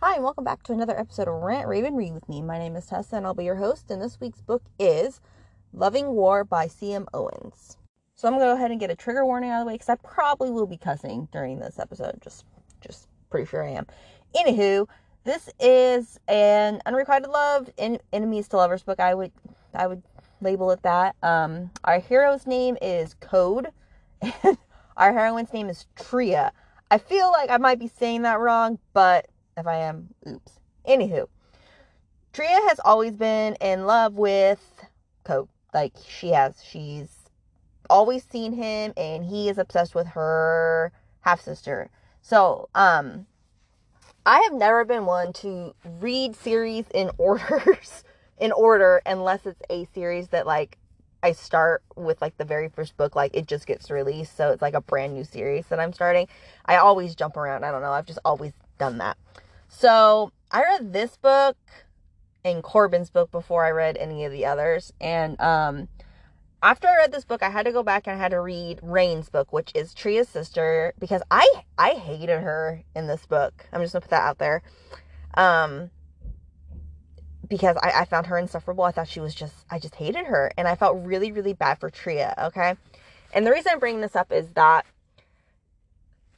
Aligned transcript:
Hi, 0.00 0.14
and 0.14 0.22
welcome 0.22 0.44
back 0.44 0.62
to 0.62 0.72
another 0.72 0.96
episode 0.96 1.26
of 1.26 1.42
Rant 1.42 1.66
Rave 1.66 1.82
and 1.82 1.96
Read 1.96 2.14
with 2.14 2.28
me. 2.28 2.40
My 2.40 2.56
name 2.56 2.76
is 2.76 2.86
Tessa, 2.86 3.16
and 3.16 3.26
I'll 3.26 3.34
be 3.34 3.42
your 3.42 3.56
host. 3.56 3.90
And 3.90 4.00
this 4.00 4.20
week's 4.20 4.40
book 4.40 4.62
is 4.78 5.20
Loving 5.72 6.10
War 6.10 6.44
by 6.44 6.68
C.M. 6.68 7.08
Owens. 7.12 7.76
So 8.14 8.28
I'm 8.28 8.34
gonna 8.34 8.44
go 8.44 8.54
ahead 8.54 8.70
and 8.70 8.78
get 8.78 8.92
a 8.92 8.94
trigger 8.94 9.26
warning 9.26 9.50
out 9.50 9.58
of 9.58 9.64
the 9.64 9.66
way 9.66 9.74
because 9.74 9.88
I 9.88 9.96
probably 9.96 10.52
will 10.52 10.68
be 10.68 10.76
cussing 10.76 11.26
during 11.32 11.58
this 11.58 11.80
episode. 11.80 12.20
Just, 12.22 12.44
just 12.80 13.08
pretty 13.28 13.48
sure 13.48 13.66
I 13.66 13.70
am. 13.70 13.88
Anywho, 14.36 14.86
this 15.24 15.50
is 15.58 16.20
an 16.28 16.80
unrequited 16.86 17.28
love 17.28 17.68
in 17.76 17.98
enemies 18.12 18.46
to 18.48 18.56
lovers 18.56 18.84
book. 18.84 19.00
I 19.00 19.14
would, 19.14 19.32
I 19.74 19.88
would 19.88 20.04
label 20.40 20.70
it 20.70 20.80
that. 20.82 21.16
Um, 21.24 21.72
our 21.82 21.98
hero's 21.98 22.46
name 22.46 22.78
is 22.80 23.14
Code, 23.14 23.72
and 24.22 24.58
our 24.96 25.12
heroine's 25.12 25.52
name 25.52 25.68
is 25.68 25.86
Tria. 25.96 26.52
I 26.88 26.98
feel 26.98 27.32
like 27.32 27.50
I 27.50 27.56
might 27.56 27.80
be 27.80 27.88
saying 27.88 28.22
that 28.22 28.38
wrong, 28.38 28.78
but 28.92 29.26
if 29.58 29.66
I 29.66 29.76
am, 29.76 30.08
oops. 30.26 30.52
Anywho, 30.88 31.28
Tria 32.32 32.60
has 32.68 32.80
always 32.84 33.12
been 33.12 33.54
in 33.60 33.86
love 33.86 34.14
with 34.14 34.84
Code. 35.24 35.48
Like 35.74 35.92
she 36.08 36.30
has, 36.30 36.62
she's 36.64 37.08
always 37.90 38.24
seen 38.24 38.52
him, 38.52 38.92
and 38.96 39.24
he 39.24 39.48
is 39.48 39.58
obsessed 39.58 39.94
with 39.94 40.08
her 40.08 40.92
half 41.20 41.40
sister. 41.40 41.90
So, 42.22 42.68
um, 42.74 43.26
I 44.24 44.40
have 44.40 44.52
never 44.52 44.84
been 44.84 45.06
one 45.06 45.32
to 45.34 45.74
read 46.00 46.36
series 46.36 46.86
in 46.92 47.10
orders 47.18 48.04
in 48.38 48.52
order 48.52 49.02
unless 49.04 49.46
it's 49.46 49.62
a 49.70 49.86
series 49.94 50.28
that 50.28 50.46
like 50.46 50.78
I 51.22 51.32
start 51.32 51.82
with 51.96 52.22
like 52.22 52.36
the 52.38 52.44
very 52.44 52.68
first 52.68 52.96
book, 52.96 53.16
like 53.16 53.34
it 53.34 53.46
just 53.46 53.66
gets 53.66 53.90
released. 53.90 54.36
So 54.36 54.50
it's 54.52 54.62
like 54.62 54.74
a 54.74 54.80
brand 54.80 55.14
new 55.14 55.24
series 55.24 55.66
that 55.66 55.80
I'm 55.80 55.92
starting. 55.92 56.28
I 56.64 56.76
always 56.76 57.14
jump 57.14 57.36
around. 57.36 57.64
I 57.64 57.72
don't 57.72 57.82
know. 57.82 57.92
I've 57.92 58.06
just 58.06 58.20
always 58.24 58.52
done 58.78 58.98
that. 58.98 59.16
So 59.68 60.32
I 60.50 60.62
read 60.62 60.92
this 60.92 61.16
book 61.16 61.56
and 62.44 62.62
Corbin's 62.62 63.10
book 63.10 63.30
before 63.30 63.64
I 63.64 63.70
read 63.70 63.96
any 63.96 64.24
of 64.24 64.32
the 64.32 64.46
others. 64.46 64.92
And 65.00 65.40
um, 65.40 65.88
after 66.62 66.88
I 66.88 66.96
read 66.96 67.12
this 67.12 67.24
book, 67.24 67.42
I 67.42 67.50
had 67.50 67.66
to 67.66 67.72
go 67.72 67.82
back 67.82 68.06
and 68.06 68.16
I 68.16 68.18
had 68.18 68.30
to 68.30 68.40
read 68.40 68.80
Rain's 68.82 69.28
book, 69.28 69.52
which 69.52 69.70
is 69.74 69.94
Tria's 69.94 70.28
sister, 70.28 70.94
because 70.98 71.22
I 71.30 71.46
I 71.76 71.90
hated 71.90 72.40
her 72.40 72.82
in 72.96 73.06
this 73.06 73.26
book. 73.26 73.66
I'm 73.72 73.80
just 73.82 73.92
gonna 73.92 74.00
put 74.00 74.10
that 74.10 74.22
out 74.22 74.38
there. 74.38 74.62
Um, 75.34 75.90
because 77.48 77.76
I, 77.82 78.00
I 78.00 78.04
found 78.04 78.26
her 78.26 78.38
insufferable. 78.38 78.84
I 78.84 78.92
thought 78.92 79.08
she 79.08 79.20
was 79.20 79.34
just, 79.34 79.54
I 79.70 79.78
just 79.78 79.94
hated 79.94 80.26
her. 80.26 80.52
And 80.58 80.68
I 80.68 80.74
felt 80.74 81.04
really, 81.04 81.32
really 81.32 81.54
bad 81.54 81.78
for 81.78 81.90
Tria, 81.90 82.34
okay? 82.38 82.74
And 83.32 83.46
the 83.46 83.50
reason 83.50 83.72
I'm 83.72 83.78
bringing 83.78 84.00
this 84.00 84.16
up 84.16 84.32
is 84.32 84.50
that 84.50 84.84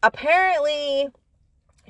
apparently 0.02 1.08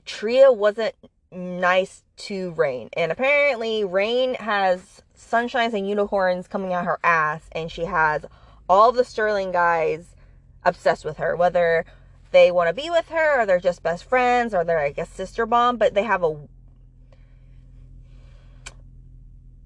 Tria 0.04 0.52
wasn't 0.52 0.94
nice 1.32 2.02
to 2.16 2.52
Rain. 2.52 2.90
And 2.94 3.12
apparently 3.12 3.84
Rain 3.84 4.34
has 4.34 5.02
sunshines 5.16 5.74
and 5.74 5.88
unicorns 5.88 6.48
coming 6.48 6.72
out 6.72 6.86
her 6.86 6.98
ass. 7.02 7.48
And 7.52 7.70
she 7.70 7.84
has 7.84 8.24
all 8.68 8.92
the 8.92 9.04
Sterling 9.04 9.52
guys 9.52 10.14
obsessed 10.64 11.04
with 11.04 11.16
her, 11.18 11.36
whether 11.36 11.84
they 12.32 12.50
want 12.50 12.68
to 12.68 12.82
be 12.82 12.90
with 12.90 13.08
her 13.08 13.40
or 13.40 13.46
they're 13.46 13.58
just 13.58 13.82
best 13.82 14.04
friends 14.04 14.54
or 14.54 14.64
they're, 14.64 14.78
I 14.78 14.92
guess, 14.92 15.08
sister 15.08 15.46
bomb, 15.46 15.76
but 15.76 15.94
they 15.94 16.04
have 16.04 16.22
a 16.22 16.36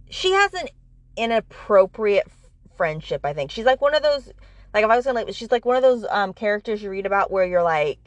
she 0.09 0.31
has 0.31 0.55
an 0.55 0.69
inappropriate 1.17 2.29
friendship, 2.77 3.23
I 3.25 3.33
think. 3.33 3.51
She's 3.51 3.65
like 3.65 3.81
one 3.81 3.95
of 3.95 4.03
those 4.03 4.33
like 4.73 4.85
if 4.85 4.91
I 4.91 4.97
was 4.97 5.05
gonna 5.05 5.25
like 5.25 5.35
she's 5.35 5.51
like 5.51 5.65
one 5.65 5.77
of 5.77 5.83
those 5.83 6.05
um 6.09 6.33
characters 6.33 6.83
you 6.83 6.91
read 6.91 7.07
about 7.07 7.31
where 7.31 7.45
you're 7.45 7.63
like 7.63 7.99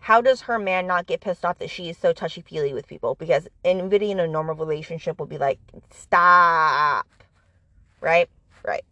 how 0.00 0.20
does 0.20 0.42
her 0.42 0.58
man 0.58 0.86
not 0.86 1.06
get 1.06 1.20
pissed 1.20 1.44
off 1.44 1.58
that 1.58 1.70
she 1.70 1.88
is 1.88 1.98
so 1.98 2.12
touchy 2.12 2.40
feely 2.40 2.72
with 2.72 2.86
people? 2.86 3.14
Because 3.14 3.48
anybody 3.64 4.10
in 4.10 4.20
a 4.20 4.26
normal 4.26 4.54
relationship 4.54 5.18
will 5.18 5.26
be 5.26 5.38
like, 5.38 5.58
stop. 5.90 7.06
Right? 8.00 8.28
Right. 8.64 8.84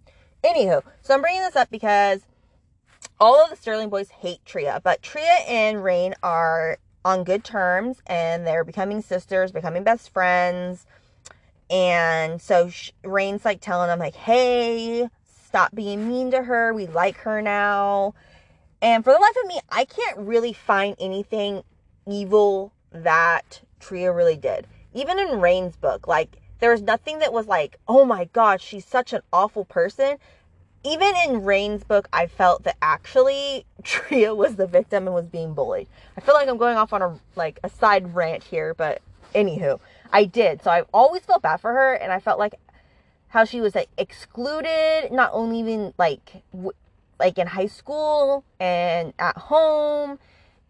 Anywho, 0.42 0.82
so 1.02 1.14
I'm 1.14 1.20
bringing 1.20 1.42
this 1.42 1.56
up 1.56 1.70
because 1.70 2.22
all 3.18 3.42
of 3.42 3.50
the 3.50 3.56
Sterling 3.56 3.88
boys 3.88 4.10
hate 4.10 4.44
Tria, 4.44 4.80
but 4.84 5.02
Tria 5.02 5.38
and 5.48 5.82
Rain 5.82 6.14
are 6.22 6.78
on 7.04 7.24
good 7.24 7.44
terms 7.44 8.02
and 8.06 8.46
they're 8.46 8.64
becoming 8.64 9.00
sisters, 9.00 9.52
becoming 9.52 9.84
best 9.84 10.12
friends. 10.12 10.86
And 11.70 12.40
so 12.40 12.70
Rain's 13.02 13.44
like 13.44 13.60
telling 13.60 13.88
them, 13.88 13.98
like, 13.98 14.14
hey, 14.14 15.08
stop 15.46 15.74
being 15.74 16.08
mean 16.08 16.30
to 16.32 16.42
her. 16.42 16.72
We 16.72 16.86
like 16.86 17.16
her 17.18 17.40
now. 17.42 18.14
And 18.82 19.04
for 19.04 19.12
the 19.12 19.18
life 19.18 19.36
of 19.42 19.48
me, 19.48 19.60
I 19.70 19.84
can't 19.84 20.18
really 20.18 20.52
find 20.52 20.96
anything 21.00 21.62
evil 22.06 22.72
that 22.92 23.62
Tria 23.80 24.12
really 24.12 24.36
did. 24.36 24.66
Even 24.94 25.18
in 25.18 25.40
Rain's 25.40 25.76
book, 25.76 26.06
like, 26.06 26.36
there 26.58 26.70
was 26.70 26.82
nothing 26.82 27.18
that 27.18 27.32
was 27.32 27.46
like, 27.46 27.78
oh 27.86 28.04
my 28.04 28.26
god, 28.32 28.60
she's 28.60 28.86
such 28.86 29.12
an 29.12 29.20
awful 29.32 29.64
person. 29.64 30.16
Even 30.84 31.12
in 31.26 31.44
Rain's 31.44 31.84
book, 31.84 32.08
I 32.12 32.26
felt 32.26 32.62
that 32.64 32.76
actually 32.80 33.66
Tria 33.82 34.34
was 34.34 34.56
the 34.56 34.66
victim 34.66 35.06
and 35.06 35.14
was 35.14 35.28
being 35.28 35.52
bullied. 35.52 35.88
I 36.16 36.20
feel 36.20 36.34
like 36.34 36.48
I'm 36.48 36.56
going 36.56 36.76
off 36.76 36.92
on 36.92 37.02
a 37.02 37.18
like 37.34 37.58
a 37.64 37.68
side 37.68 38.14
rant 38.14 38.44
here, 38.44 38.72
but 38.74 39.02
anywho, 39.34 39.80
I 40.12 40.24
did. 40.24 40.62
So 40.62 40.70
I've 40.70 40.86
always 40.94 41.22
felt 41.22 41.42
bad 41.42 41.58
for 41.58 41.72
her, 41.72 41.94
and 41.94 42.12
I 42.12 42.20
felt 42.20 42.38
like 42.38 42.54
how 43.28 43.44
she 43.44 43.60
was 43.60 43.74
like 43.74 43.88
excluded, 43.98 45.10
not 45.10 45.30
only 45.32 45.58
even 45.58 45.92
like 45.98 46.42
w- 46.52 46.72
like 47.18 47.38
in 47.38 47.46
high 47.46 47.66
school 47.66 48.44
and 48.60 49.12
at 49.18 49.36
home, 49.36 50.18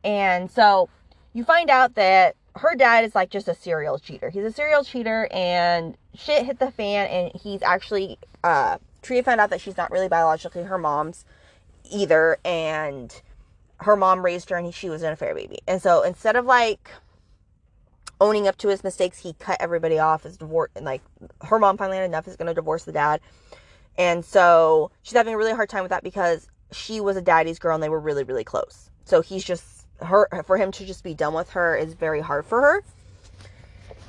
and 0.04 0.50
so 0.50 0.88
you 1.32 1.44
find 1.44 1.70
out 1.70 1.94
that 1.94 2.36
her 2.56 2.74
dad 2.74 3.04
is 3.04 3.14
like 3.14 3.30
just 3.30 3.48
a 3.48 3.54
serial 3.54 3.98
cheater. 3.98 4.30
He's 4.30 4.44
a 4.44 4.52
serial 4.52 4.84
cheater, 4.84 5.28
and 5.30 5.96
shit 6.14 6.46
hit 6.46 6.58
the 6.58 6.70
fan, 6.70 7.06
and 7.08 7.32
he's 7.40 7.62
actually 7.62 8.18
uh 8.44 8.78
Tria 9.02 9.22
found 9.22 9.40
out 9.40 9.50
that 9.50 9.60
she's 9.60 9.76
not 9.76 9.90
really 9.90 10.08
biologically 10.08 10.64
her 10.64 10.78
mom's 10.78 11.24
either, 11.90 12.38
and 12.44 13.22
her 13.78 13.96
mom 13.96 14.24
raised 14.24 14.48
her 14.50 14.56
and 14.56 14.74
she 14.74 14.88
was 14.88 15.02
an 15.02 15.12
affair 15.12 15.34
baby. 15.34 15.58
And 15.68 15.82
so 15.82 16.02
instead 16.02 16.36
of 16.36 16.46
like 16.46 16.90
owning 18.20 18.48
up 18.48 18.56
to 18.58 18.68
his 18.68 18.82
mistakes, 18.82 19.18
he 19.18 19.34
cut 19.34 19.58
everybody 19.60 19.98
off. 19.98 20.22
His 20.22 20.36
divorce, 20.36 20.70
and 20.74 20.84
like 20.84 21.02
her 21.42 21.58
mom 21.58 21.76
finally 21.76 21.98
had 21.98 22.06
enough. 22.06 22.26
Is 22.26 22.36
going 22.36 22.48
to 22.48 22.54
divorce 22.54 22.84
the 22.84 22.92
dad, 22.92 23.20
and 23.98 24.24
so 24.24 24.90
she's 25.02 25.14
having 25.14 25.34
a 25.34 25.38
really 25.38 25.52
hard 25.52 25.68
time 25.68 25.82
with 25.82 25.90
that 25.90 26.02
because 26.02 26.48
she 26.72 27.00
was 27.00 27.16
a 27.16 27.22
daddy's 27.22 27.58
girl 27.58 27.74
and 27.74 27.82
they 27.82 27.88
were 27.88 28.00
really 28.00 28.24
really 28.24 28.44
close. 28.44 28.90
So 29.04 29.20
he's 29.20 29.44
just 29.44 29.86
her 30.00 30.28
for 30.46 30.56
him 30.56 30.72
to 30.72 30.84
just 30.84 31.02
be 31.02 31.14
done 31.14 31.34
with 31.34 31.50
her 31.50 31.76
is 31.76 31.94
very 31.94 32.20
hard 32.20 32.44
for 32.44 32.60
her. 32.60 32.84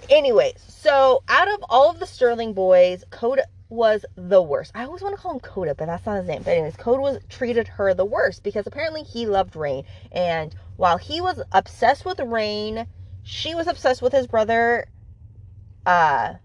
Anyways, 0.09 0.63
so 0.67 1.23
out 1.27 1.51
of 1.51 1.63
all 1.69 1.89
of 1.89 1.99
the 1.99 2.05
Sterling 2.05 2.53
boys, 2.53 3.03
Coda 3.09 3.45
was 3.69 4.05
the 4.15 4.41
worst. 4.41 4.71
I 4.73 4.85
always 4.85 5.01
want 5.01 5.15
to 5.15 5.21
call 5.21 5.33
him 5.33 5.39
Coda, 5.41 5.75
but 5.75 5.87
that's 5.87 6.05
not 6.05 6.17
his 6.17 6.27
name. 6.27 6.43
But 6.43 6.51
anyways, 6.51 6.77
Coda 6.77 7.01
was 7.01 7.19
treated 7.29 7.67
her 7.67 7.93
the 7.93 8.05
worst 8.05 8.43
because 8.43 8.65
apparently 8.65 9.03
he 9.03 9.25
loved 9.25 9.55
Rain, 9.55 9.83
and 10.11 10.55
while 10.77 10.97
he 10.97 11.19
was 11.19 11.41
obsessed 11.51 12.05
with 12.05 12.19
Rain, 12.19 12.87
she 13.23 13.55
was 13.55 13.67
obsessed 13.67 14.01
with 14.01 14.13
his 14.13 14.27
brother, 14.27 14.87
uh, 15.85 16.35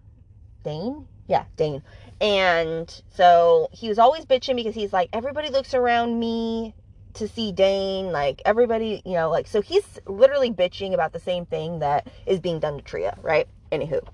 Dane? 0.64 1.06
Yeah, 1.28 1.44
Dane. 1.56 1.82
And 2.22 3.02
so 3.12 3.68
he 3.72 3.88
was 3.88 3.98
always 3.98 4.24
bitching 4.24 4.54
because 4.54 4.76
he's 4.76 4.92
like, 4.92 5.08
everybody 5.12 5.50
looks 5.50 5.74
around 5.74 6.20
me 6.20 6.72
to 7.14 7.26
see 7.26 7.50
Dane. 7.50 8.12
Like, 8.12 8.40
everybody, 8.44 9.02
you 9.04 9.14
know, 9.14 9.28
like, 9.28 9.48
so 9.48 9.60
he's 9.60 9.98
literally 10.06 10.52
bitching 10.52 10.94
about 10.94 11.12
the 11.12 11.18
same 11.18 11.46
thing 11.46 11.80
that 11.80 12.06
is 12.24 12.38
being 12.38 12.60
done 12.60 12.76
to 12.76 12.82
Tria, 12.82 13.18
right? 13.22 13.48
Anywho. 13.72 14.06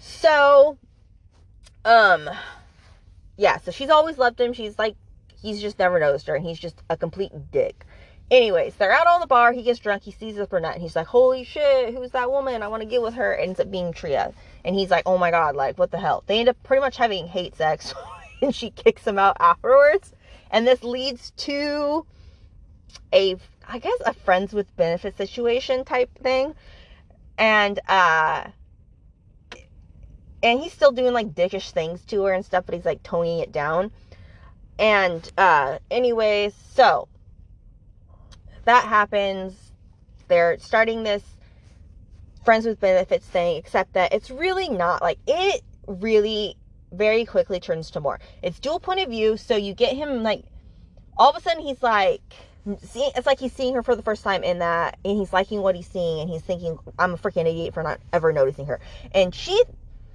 So, 0.00 0.78
um, 1.84 2.30
yeah, 3.36 3.58
so 3.58 3.70
she's 3.70 3.90
always 3.90 4.16
loved 4.16 4.40
him. 4.40 4.54
She's 4.54 4.78
like, 4.78 4.96
he's 5.38 5.60
just 5.60 5.78
never 5.78 6.00
noticed 6.00 6.26
her, 6.28 6.36
and 6.36 6.44
he's 6.44 6.58
just 6.58 6.82
a 6.88 6.96
complete 6.96 7.32
dick. 7.50 7.84
Anyways, 8.30 8.74
they're 8.74 8.92
out 8.92 9.06
on 9.06 9.20
the 9.20 9.26
bar. 9.26 9.52
He 9.52 9.62
gets 9.62 9.78
drunk. 9.78 10.02
He 10.02 10.10
sees 10.10 10.36
a 10.36 10.46
brunette. 10.46 10.74
And 10.74 10.82
he's 10.82 10.96
like, 10.96 11.06
"Holy 11.06 11.44
shit, 11.44 11.94
who's 11.94 12.10
that 12.10 12.30
woman? 12.30 12.62
I 12.62 12.68
want 12.68 12.82
to 12.82 12.88
get 12.88 13.00
with 13.02 13.14
her." 13.14 13.34
ends 13.34 13.60
up 13.60 13.70
being 13.70 13.92
Tria, 13.92 14.32
and 14.64 14.74
he's 14.74 14.90
like, 14.90 15.04
"Oh 15.06 15.16
my 15.16 15.30
god, 15.30 15.54
like 15.54 15.78
what 15.78 15.92
the 15.92 15.98
hell?" 15.98 16.24
They 16.26 16.40
end 16.40 16.48
up 16.48 16.60
pretty 16.64 16.80
much 16.80 16.96
having 16.96 17.28
hate 17.28 17.54
sex, 17.54 17.94
and 18.42 18.54
she 18.54 18.70
kicks 18.70 19.06
him 19.06 19.18
out 19.18 19.36
afterwards. 19.38 20.12
And 20.50 20.66
this 20.66 20.82
leads 20.82 21.30
to 21.32 22.04
a, 23.12 23.36
I 23.68 23.78
guess, 23.78 24.00
a 24.04 24.12
friends 24.12 24.52
with 24.52 24.74
benefit 24.76 25.16
situation 25.16 25.84
type 25.84 26.10
thing, 26.18 26.54
and 27.38 27.78
uh, 27.88 28.48
and 30.42 30.60
he's 30.60 30.72
still 30.72 30.92
doing 30.92 31.12
like 31.12 31.34
dickish 31.34 31.70
things 31.70 32.04
to 32.06 32.24
her 32.24 32.32
and 32.32 32.44
stuff, 32.44 32.64
but 32.66 32.74
he's 32.74 32.84
like 32.84 33.04
toning 33.04 33.38
it 33.38 33.52
down. 33.52 33.92
And 34.78 35.30
uh, 35.38 35.78
anyways, 35.90 36.54
so 36.74 37.08
that 38.66 38.84
happens. 38.84 39.72
They're 40.28 40.58
starting 40.58 41.02
this 41.02 41.22
friends 42.44 42.66
with 42.66 42.78
benefits 42.78 43.26
thing, 43.26 43.56
except 43.56 43.94
that 43.94 44.12
it's 44.12 44.30
really 44.30 44.68
not 44.68 45.02
like 45.02 45.18
it 45.26 45.62
really 45.86 46.56
very 46.92 47.24
quickly 47.24 47.58
turns 47.58 47.90
to 47.92 48.00
more. 48.00 48.20
It's 48.42 48.60
dual 48.60 48.78
point 48.78 49.00
of 49.00 49.08
view, 49.08 49.36
so 49.36 49.56
you 49.56 49.74
get 49.74 49.96
him 49.96 50.22
like 50.22 50.44
all 51.16 51.30
of 51.30 51.36
a 51.36 51.40
sudden 51.40 51.62
he's 51.62 51.82
like 51.82 52.22
see, 52.82 53.10
it's 53.14 53.26
like 53.26 53.38
he's 53.38 53.52
seeing 53.52 53.74
her 53.74 53.82
for 53.82 53.94
the 53.94 54.02
first 54.02 54.24
time 54.24 54.42
in 54.42 54.58
that, 54.58 54.98
and 55.04 55.16
he's 55.16 55.32
liking 55.32 55.62
what 55.62 55.76
he's 55.76 55.86
seeing, 55.86 56.20
and 56.20 56.30
he's 56.30 56.42
thinking, 56.42 56.78
"I'm 56.98 57.14
a 57.14 57.16
freaking 57.16 57.46
idiot 57.46 57.74
for 57.74 57.82
not 57.82 58.00
ever 58.12 58.32
noticing 58.32 58.66
her." 58.66 58.80
And 59.12 59.34
she, 59.34 59.62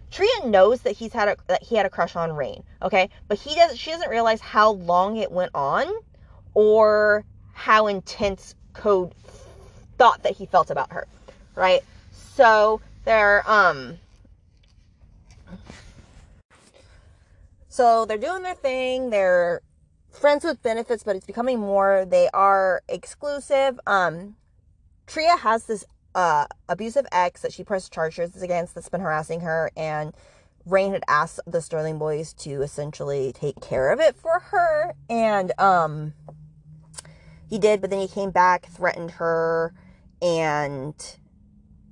Tria 0.09 0.29
knows 0.45 0.81
that 0.81 0.97
he's 0.97 1.13
had 1.13 1.29
a 1.29 1.37
that 1.47 1.63
he 1.63 1.75
had 1.75 1.85
a 1.85 1.89
crush 1.89 2.15
on 2.15 2.33
Rain, 2.33 2.63
okay, 2.81 3.09
but 3.27 3.37
he 3.37 3.55
doesn't. 3.55 3.77
She 3.77 3.91
doesn't 3.91 4.09
realize 4.09 4.41
how 4.41 4.71
long 4.71 5.17
it 5.17 5.31
went 5.31 5.51
on, 5.53 5.85
or 6.53 7.25
how 7.61 7.85
intense 7.85 8.55
Code 8.73 9.13
thought 9.99 10.23
that 10.23 10.33
he 10.33 10.47
felt 10.47 10.71
about 10.71 10.91
her, 10.93 11.07
right? 11.55 11.83
So 12.11 12.81
they're 13.05 13.43
um. 13.49 13.99
So 17.69 18.05
they're 18.05 18.17
doing 18.17 18.41
their 18.41 18.55
thing. 18.55 19.11
They're 19.11 19.61
friends 20.09 20.43
with 20.43 20.63
benefits, 20.63 21.03
but 21.03 21.15
it's 21.15 21.25
becoming 21.25 21.59
more. 21.59 22.03
They 22.03 22.29
are 22.33 22.81
exclusive. 22.89 23.79
Um, 23.85 24.37
Tria 25.05 25.37
has 25.37 25.65
this 25.65 25.85
uh 26.15 26.47
abusive 26.67 27.05
ex 27.11 27.41
that 27.41 27.53
she 27.53 27.63
pressed 27.63 27.93
charges 27.93 28.41
against 28.41 28.73
that's 28.73 28.89
been 28.89 29.01
harassing 29.01 29.41
her, 29.41 29.69
and 29.77 30.13
Rain 30.65 30.93
had 30.93 31.03
asked 31.07 31.41
the 31.45 31.61
Sterling 31.61 31.99
boys 31.99 32.33
to 32.33 32.63
essentially 32.63 33.31
take 33.33 33.61
care 33.61 33.91
of 33.91 33.99
it 33.99 34.15
for 34.15 34.39
her, 34.39 34.93
and 35.09 35.51
um, 35.59 36.13
he 37.51 37.59
did. 37.59 37.81
But 37.81 37.91
then 37.91 37.99
he 37.99 38.07
came 38.07 38.31
back, 38.31 38.65
threatened 38.65 39.11
her, 39.11 39.75
and 40.23 40.95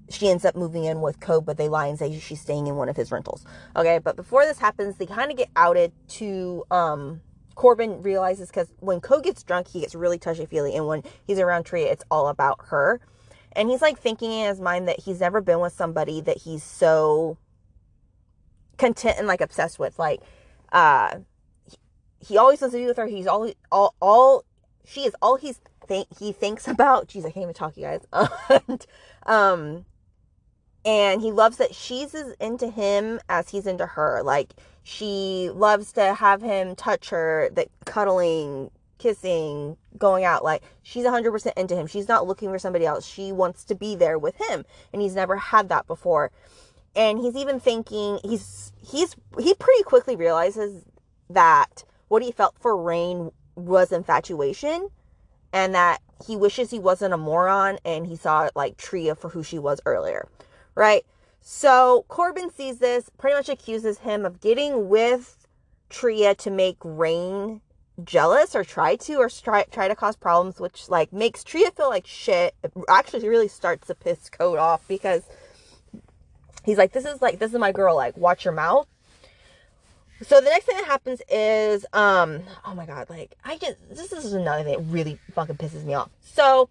she 0.10 0.28
ends 0.28 0.44
up 0.44 0.56
moving 0.56 0.86
in 0.86 1.02
with 1.02 1.20
Code, 1.20 1.46
but 1.46 1.58
they 1.58 1.70
lie 1.70 1.86
and 1.86 2.00
say 2.00 2.18
she's 2.20 2.42
staying 2.42 2.66
in 2.66 2.76
one 2.76 2.90
of 2.90 2.96
his 2.96 3.12
rentals. 3.12 3.46
Okay, 3.76 4.00
but 4.00 4.16
before 4.16 4.46
this 4.46 4.58
happens, 4.58 4.96
they 4.96 5.06
kind 5.06 5.30
of 5.30 5.38
get 5.38 5.50
outed 5.56 5.92
to 6.08 6.64
um 6.72 7.22
Corbin 7.54 8.02
realizes 8.02 8.48
because 8.48 8.74
when 8.80 9.02
Code 9.02 9.24
gets 9.26 9.44
drunk, 9.44 9.68
he 9.68 9.82
gets 9.82 9.94
really 9.94 10.18
touchy 10.18 10.46
feely, 10.46 10.76
and 10.76 10.88
when 10.88 11.04
he's 11.28 11.38
around 11.40 11.66
Tria, 11.66 11.92
it's 11.92 12.04
all 12.10 12.30
about 12.30 12.60
her. 12.70 13.02
And 13.52 13.70
he's 13.70 13.82
like 13.82 14.00
thinking 14.00 14.32
in 14.32 14.48
his 14.48 14.62
mind 14.62 14.88
that 14.88 15.02
he's 15.02 15.20
never 15.20 15.42
been 15.42 15.60
with 15.60 15.74
somebody 15.74 16.22
that 16.22 16.38
he's 16.38 16.64
so 16.64 17.38
content 18.78 19.18
and 19.18 19.28
like 19.28 19.42
obsessed 19.42 19.78
with. 19.78 20.00
Like, 20.00 20.22
uh, 20.72 21.18
he, 21.70 21.78
he 22.20 22.38
always 22.38 22.62
wants 22.62 22.74
to 22.74 22.80
be 22.80 22.86
with 22.86 22.98
her. 22.98 23.08
He's 23.08 23.28
all, 23.28 23.52
all, 23.72 23.96
all. 24.00 24.46
She 24.90 25.06
is 25.06 25.16
all 25.22 25.36
he's 25.38 25.60
he 26.18 26.32
thinks 26.32 26.68
about. 26.68 27.08
Jeez, 27.08 27.26
I 27.26 27.32
can't 27.32 27.44
even 27.44 27.54
talk, 27.54 27.78
you 27.78 27.84
guys. 27.84 28.06
and, 28.68 28.86
um, 29.26 29.86
and 30.86 31.22
he 31.22 31.32
loves 31.32 31.58
that 31.58 31.74
she's 31.74 32.14
as 32.16 32.34
into 32.40 32.70
him 32.70 33.20
as 33.30 33.50
he's 33.50 33.68
into 33.68 33.86
her. 33.86 34.22
Like 34.24 34.54
she 34.84 35.50
loves 35.54 35.94
to 35.94 36.14
have 36.16 36.42
him 36.42 36.76
touch 36.76 37.10
her, 37.10 37.50
that 37.54 37.68
cuddling, 37.86 38.72
kissing, 38.98 39.78
going 39.98 40.24
out. 40.24 40.44
Like 40.44 40.64
she's 40.82 41.06
100% 41.06 41.54
into 41.58 41.76
him. 41.76 41.88
She's 41.88 42.08
not 42.08 42.28
looking 42.28 42.50
for 42.50 42.60
somebody 42.60 42.86
else. 42.86 43.06
She 43.06 43.32
wants 43.32 43.64
to 43.66 43.76
be 43.76 43.96
there 43.96 44.18
with 44.18 44.36
him, 44.50 44.66
and 44.92 45.02
he's 45.02 45.16
never 45.16 45.38
had 45.38 45.70
that 45.70 45.88
before. 45.88 46.32
And 46.96 47.20
he's 47.20 47.36
even 47.36 47.60
thinking 47.60 48.20
he's 48.24 48.72
he's 48.84 49.16
he 49.40 49.54
pretty 49.54 49.84
quickly 49.84 50.16
realizes 50.16 50.84
that 51.30 51.84
what 52.08 52.24
he 52.24 52.32
felt 52.32 52.56
for 52.60 52.76
Rain 52.76 53.32
was 53.60 53.92
infatuation 53.92 54.90
and 55.52 55.74
that 55.76 56.02
he 56.26 56.36
wishes 56.36 56.72
he 56.72 56.80
wasn't 56.80 57.14
a 57.14 57.18
moron 57.18 57.78
and 57.86 58.08
he 58.08 58.16
saw 58.16 58.50
like 58.56 58.78
Tria 58.78 59.16
for 59.16 59.30
who 59.30 59.44
she 59.44 59.60
was 59.60 59.80
earlier 59.86 60.28
right? 60.80 61.06
So 61.42 62.06
Corbin 62.08 62.52
sees 62.52 62.80
this, 62.80 63.10
pretty 63.18 63.36
much 63.36 63.50
accuses 63.50 64.00
him 64.00 64.26
of 64.26 64.40
getting 64.40 64.88
with 64.88 65.46
Tria 65.90 66.34
to 66.36 66.50
make 66.50 66.78
Rain 66.84 67.62
jealous 68.04 68.56
or 68.56 68.64
try 68.64 68.96
to 68.96 69.16
or 69.16 69.28
try 69.28 69.66
try 69.66 69.90
to 69.90 69.96
cause 69.96 70.16
problems 70.16 70.58
which 70.58 70.88
like 70.88 71.12
makes 71.12 71.44
Tria 71.44 71.70
feel 71.72 71.90
like 71.90 72.08
shit. 72.08 72.56
It 72.64 72.72
actually 72.88 73.28
really 73.28 73.50
starts 73.50 73.88
to 73.88 73.96
piss 73.96 74.30
Code 74.30 74.58
off 74.58 74.88
because 74.88 75.24
he's 76.64 76.78
like 76.78 76.94
this 76.94 77.04
is 77.04 77.22
like 77.22 77.40
this 77.40 77.52
is 77.52 77.60
my 77.60 77.74
girl 77.74 77.96
like 77.96 78.16
watch 78.16 78.46
your 78.46 78.54
mouth. 78.54 78.88
So 80.21 80.42
the 80.42 80.50
next 80.50 80.66
thing 80.66 80.75
that 80.77 80.86
happens 80.86 81.21
is 81.30 81.86
um 81.94 82.42
oh 82.66 82.75
my 82.75 82.86
god 82.86 83.10
like 83.10 83.36
I 83.45 83.57
just 83.57 83.77
this 83.89 84.12
is 84.12 84.33
another 84.33 84.63
thing 84.63 84.77
that 84.77 84.92
really 84.92 85.19
fucking 85.33 85.57
pisses 85.57 85.83
me 85.86 85.94
off. 85.94 86.10
So 86.21 86.69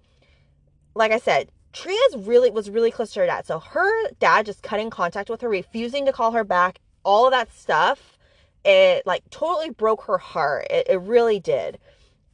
like 0.95 1.13
I 1.13 1.19
said, 1.19 1.51
Tria's 1.73 2.17
really 2.17 2.51
was 2.51 2.69
really 2.69 2.91
close 2.91 3.13
to 3.13 3.21
her 3.21 3.27
dad. 3.27 3.47
So 3.47 3.61
her 3.61 4.11
dad 4.21 4.47
just 4.47 4.63
cutting 4.63 4.91
contact 4.91 5.31
with 5.31 5.41
her, 5.41 5.49
refusing 5.49 6.07
to 6.07 6.13
call 6.13 6.33
her 6.33 6.45
back, 6.45 6.81
all 7.05 7.27
of 7.27 7.33
that 7.33 7.53
stuff, 7.53 8.19
it 8.65 9.07
like 9.07 9.23
totally 9.31 9.71
broke 9.71 10.03
her 10.05 10.19
heart. 10.19 10.67
It, 10.71 10.89
it 10.89 11.01
really 11.01 11.41
did. 11.41 11.79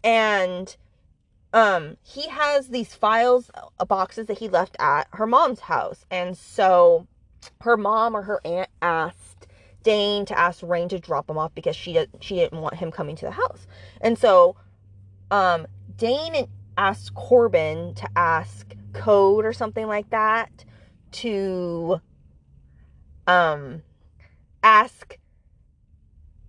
And 0.02 0.74
um 1.52 1.96
he 2.02 2.28
has 2.28 2.68
these 2.68 2.94
files 2.94 3.50
uh, 3.78 3.84
boxes 3.84 4.26
that 4.26 4.38
he 4.38 4.48
left 4.48 4.76
at 4.80 5.06
her 5.12 5.26
mom's 5.26 5.60
house. 5.60 6.04
And 6.10 6.36
so 6.36 7.06
her 7.60 7.76
mom 7.76 8.16
or 8.16 8.22
her 8.22 8.40
aunt 8.44 8.70
asked 8.82 9.33
Dane 9.84 10.24
to 10.26 10.38
ask 10.38 10.62
Rain 10.62 10.88
to 10.88 10.98
drop 10.98 11.30
him 11.30 11.38
off 11.38 11.54
because 11.54 11.76
she 11.76 11.92
did, 11.92 12.10
she 12.20 12.34
didn't 12.36 12.60
want 12.60 12.74
him 12.74 12.90
coming 12.90 13.14
to 13.16 13.26
the 13.26 13.30
house. 13.30 13.66
And 14.00 14.18
so 14.18 14.56
um 15.30 15.66
Dane 15.96 16.48
asked 16.76 17.14
Corbin 17.14 17.94
to 17.94 18.08
ask 18.16 18.74
code 18.92 19.44
or 19.44 19.52
something 19.52 19.86
like 19.86 20.10
that 20.10 20.64
to 21.12 22.00
um 23.26 23.82
ask 24.62 25.18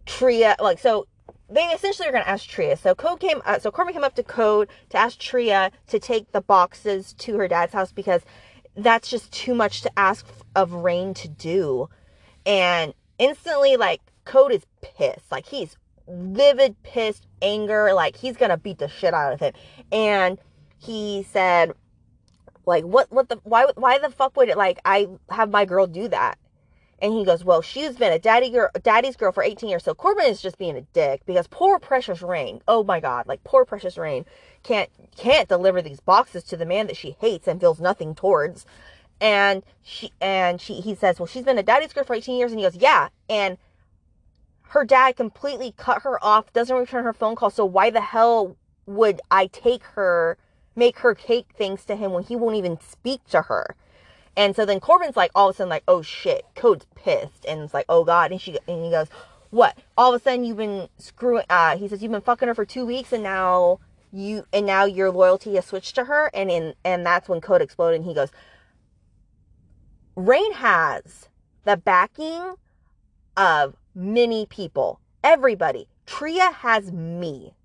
Tria 0.06 0.56
like 0.60 0.80
so 0.80 1.06
they 1.50 1.62
essentially 1.66 2.08
are 2.08 2.12
going 2.12 2.24
to 2.24 2.30
ask 2.30 2.48
Tria. 2.48 2.76
So 2.76 2.96
Code 2.96 3.20
came 3.20 3.42
uh, 3.46 3.60
so 3.60 3.70
Corbin 3.72 3.94
came 3.94 4.04
up 4.04 4.16
to 4.16 4.24
Code 4.24 4.70
to 4.90 4.98
ask 4.98 5.20
Tria 5.20 5.72
to 5.88 6.00
take 6.00 6.32
the 6.32 6.42
boxes 6.42 7.14
to 7.20 7.38
her 7.38 7.48
dad's 7.48 7.74
house 7.74 7.92
because 7.92 8.24
that's 8.76 9.10
just 9.10 9.32
too 9.32 9.54
much 9.54 9.82
to 9.82 9.92
ask 9.98 10.26
of 10.56 10.74
Rain 10.74 11.14
to 11.16 11.28
do. 11.28 11.90
And 12.46 12.94
instantly 13.20 13.78
like 13.78 14.02
Code 14.26 14.52
is 14.52 14.66
pissed. 14.82 15.32
Like 15.32 15.46
he's 15.46 15.78
livid 16.08 16.82
pissed 16.84 17.26
anger 17.42 17.94
like 17.94 18.16
he's 18.16 18.38
to 18.38 18.58
beat 18.58 18.80
the 18.80 18.88
shit 18.88 19.14
out 19.14 19.34
of 19.34 19.40
him. 19.40 19.54
And 19.92 20.40
he 20.78 21.26
said 21.32 21.74
like 22.66 22.84
what 22.84 23.12
what 23.12 23.30
the 23.30 23.40
why 23.44 23.68
why 23.76 24.00
the 24.00 24.10
fuck 24.10 24.36
would 24.38 24.50
it 24.50 24.58
like 24.58 24.80
I 24.86 25.08
have 25.30 25.50
my 25.50 25.66
girl 25.66 25.88
do 25.88 26.08
that? 26.10 26.38
And 27.00 27.14
he 27.14 27.26
goes, 27.26 27.44
Well, 27.44 27.62
she's 27.62 27.98
been 27.98 28.14
a 28.14 28.20
daddy 28.20 28.50
girl 28.50 28.70
daddy's 28.82 29.16
girl 29.16 29.32
for 29.32 29.44
18 29.44 29.70
years. 29.70 29.84
So 29.84 29.94
Corbin 29.94 30.26
is 30.26 30.42
just 30.42 30.58
being 30.58 30.78
a 30.78 30.82
dick 30.82 31.22
because 31.26 31.48
poor 31.48 31.78
precious 31.80 32.22
Rain, 32.22 32.62
oh 32.68 32.84
my 32.84 33.00
god, 33.00 33.28
like 33.28 33.44
poor 33.44 33.66
precious 33.66 33.98
Rain 33.98 34.26
can't 34.64 34.90
can't 35.16 35.50
deliver 35.50 35.82
these 35.82 36.00
boxes 36.00 36.44
to 36.46 36.58
the 36.58 36.66
man 36.66 36.88
that 36.88 36.98
she 36.98 37.16
hates 37.20 37.48
and 37.48 37.60
feels 37.60 37.80
nothing 37.80 38.16
towards. 38.16 38.66
And 39.22 39.64
she 39.82 40.12
and 40.20 40.60
she 40.60 40.76
he 40.82 40.96
says, 40.96 41.20
Well, 41.20 41.28
she's 41.28 41.46
been 41.46 41.58
a 41.58 41.64
daddy's 41.64 41.94
girl 41.94 42.04
for 42.04 42.16
18 42.16 42.38
years, 42.38 42.52
and 42.52 42.60
he 42.60 42.66
goes, 42.66 42.76
Yeah. 42.76 43.10
And 43.30 43.58
her 44.70 44.84
dad 44.84 45.16
completely 45.16 45.74
cut 45.78 46.02
her 46.02 46.24
off, 46.24 46.52
doesn't 46.52 46.76
return 46.76 47.04
her 47.04 47.14
phone 47.14 47.36
call. 47.36 47.50
So 47.50 47.66
why 47.66 47.90
the 47.90 48.02
hell 48.02 48.58
would 48.86 49.22
I 49.32 49.48
take 49.48 49.84
her 49.84 50.38
make 50.76 51.00
her 51.00 51.16
take 51.16 51.48
things 51.54 51.86
to 51.86 51.96
him 51.96 52.12
when 52.12 52.24
he 52.24 52.36
won't 52.36 52.56
even 52.56 52.78
speak 52.82 53.24
to 53.30 53.44
her. 53.44 53.76
And 54.38 54.56
so 54.56 54.66
then 54.66 54.80
Corbin's 54.80 55.16
like 55.16 55.32
all 55.34 55.50
of 55.50 55.56
a 55.56 55.58
sudden 55.58 55.70
like, 55.70 55.84
oh 55.88 56.02
shit, 56.02 56.46
Code's 56.56 56.86
pissed, 56.96 57.46
and 57.48 57.62
it's 57.62 57.74
like, 57.74 57.86
oh 57.88 58.04
god, 58.04 58.32
and 58.32 58.42
she 58.42 58.60
and 58.68 58.84
he 58.84 58.92
goes, 58.92 59.08
what? 59.50 59.78
All 59.98 60.14
of 60.14 60.20
a 60.20 60.24
sudden 60.24 60.44
you've 60.44 60.58
been 60.58 60.90
screwing. 60.98 61.46
Uh, 61.50 61.78
he 61.78 61.88
says 61.88 62.04
you've 62.04 62.12
been 62.12 62.22
fucking 62.22 62.48
her 62.48 62.56
for 62.56 62.66
two 62.66 62.86
weeks, 62.86 63.14
and 63.14 63.24
now 63.24 63.80
you 64.12 64.46
and 64.52 64.66
now 64.66 64.84
your 64.84 65.10
loyalty 65.12 65.56
has 65.56 65.66
switched 65.66 65.96
to 65.96 66.06
her, 66.06 66.30
and 66.34 66.52
in 66.52 66.74
and 66.84 67.06
that's 67.06 67.30
when 67.30 67.40
Code 67.40 67.62
exploded. 67.62 68.02
And 68.02 68.10
he 68.10 68.14
goes, 68.14 68.30
Rain 70.16 70.54
has 70.54 71.30
the 71.64 71.78
backing 71.78 72.56
of 73.36 73.76
many 73.94 74.46
people, 74.46 75.00
everybody. 75.24 75.88
Tria 76.06 76.52
has 76.52 76.92
me. 76.92 77.56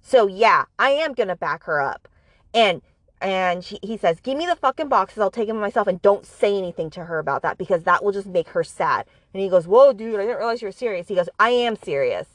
So 0.00 0.26
yeah, 0.26 0.64
I 0.78 0.90
am 0.90 1.14
gonna 1.14 1.36
back 1.36 1.64
her 1.64 1.80
up 1.80 2.08
and 2.54 2.82
and 3.20 3.64
she, 3.64 3.78
he 3.82 3.96
says, 3.96 4.18
"Give 4.20 4.36
me 4.36 4.46
the 4.46 4.56
fucking 4.56 4.88
boxes. 4.88 5.20
I'll 5.20 5.30
take 5.30 5.46
them 5.46 5.60
myself, 5.60 5.86
and 5.86 6.02
don't 6.02 6.26
say 6.26 6.58
anything 6.58 6.90
to 6.90 7.04
her 7.04 7.20
about 7.20 7.42
that 7.42 7.56
because 7.56 7.84
that 7.84 8.02
will 8.02 8.10
just 8.10 8.26
make 8.26 8.48
her 8.48 8.64
sad." 8.64 9.06
And 9.32 9.40
he 9.40 9.48
goes, 9.48 9.68
"Whoa, 9.68 9.92
dude! 9.92 10.16
I 10.16 10.24
didn't 10.24 10.38
realize 10.38 10.60
you 10.60 10.68
were 10.68 10.72
serious." 10.72 11.06
He 11.06 11.14
goes, 11.14 11.28
"I 11.38 11.50
am 11.50 11.76
serious." 11.76 12.26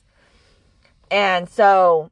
And 1.12 1.50
so 1.50 2.10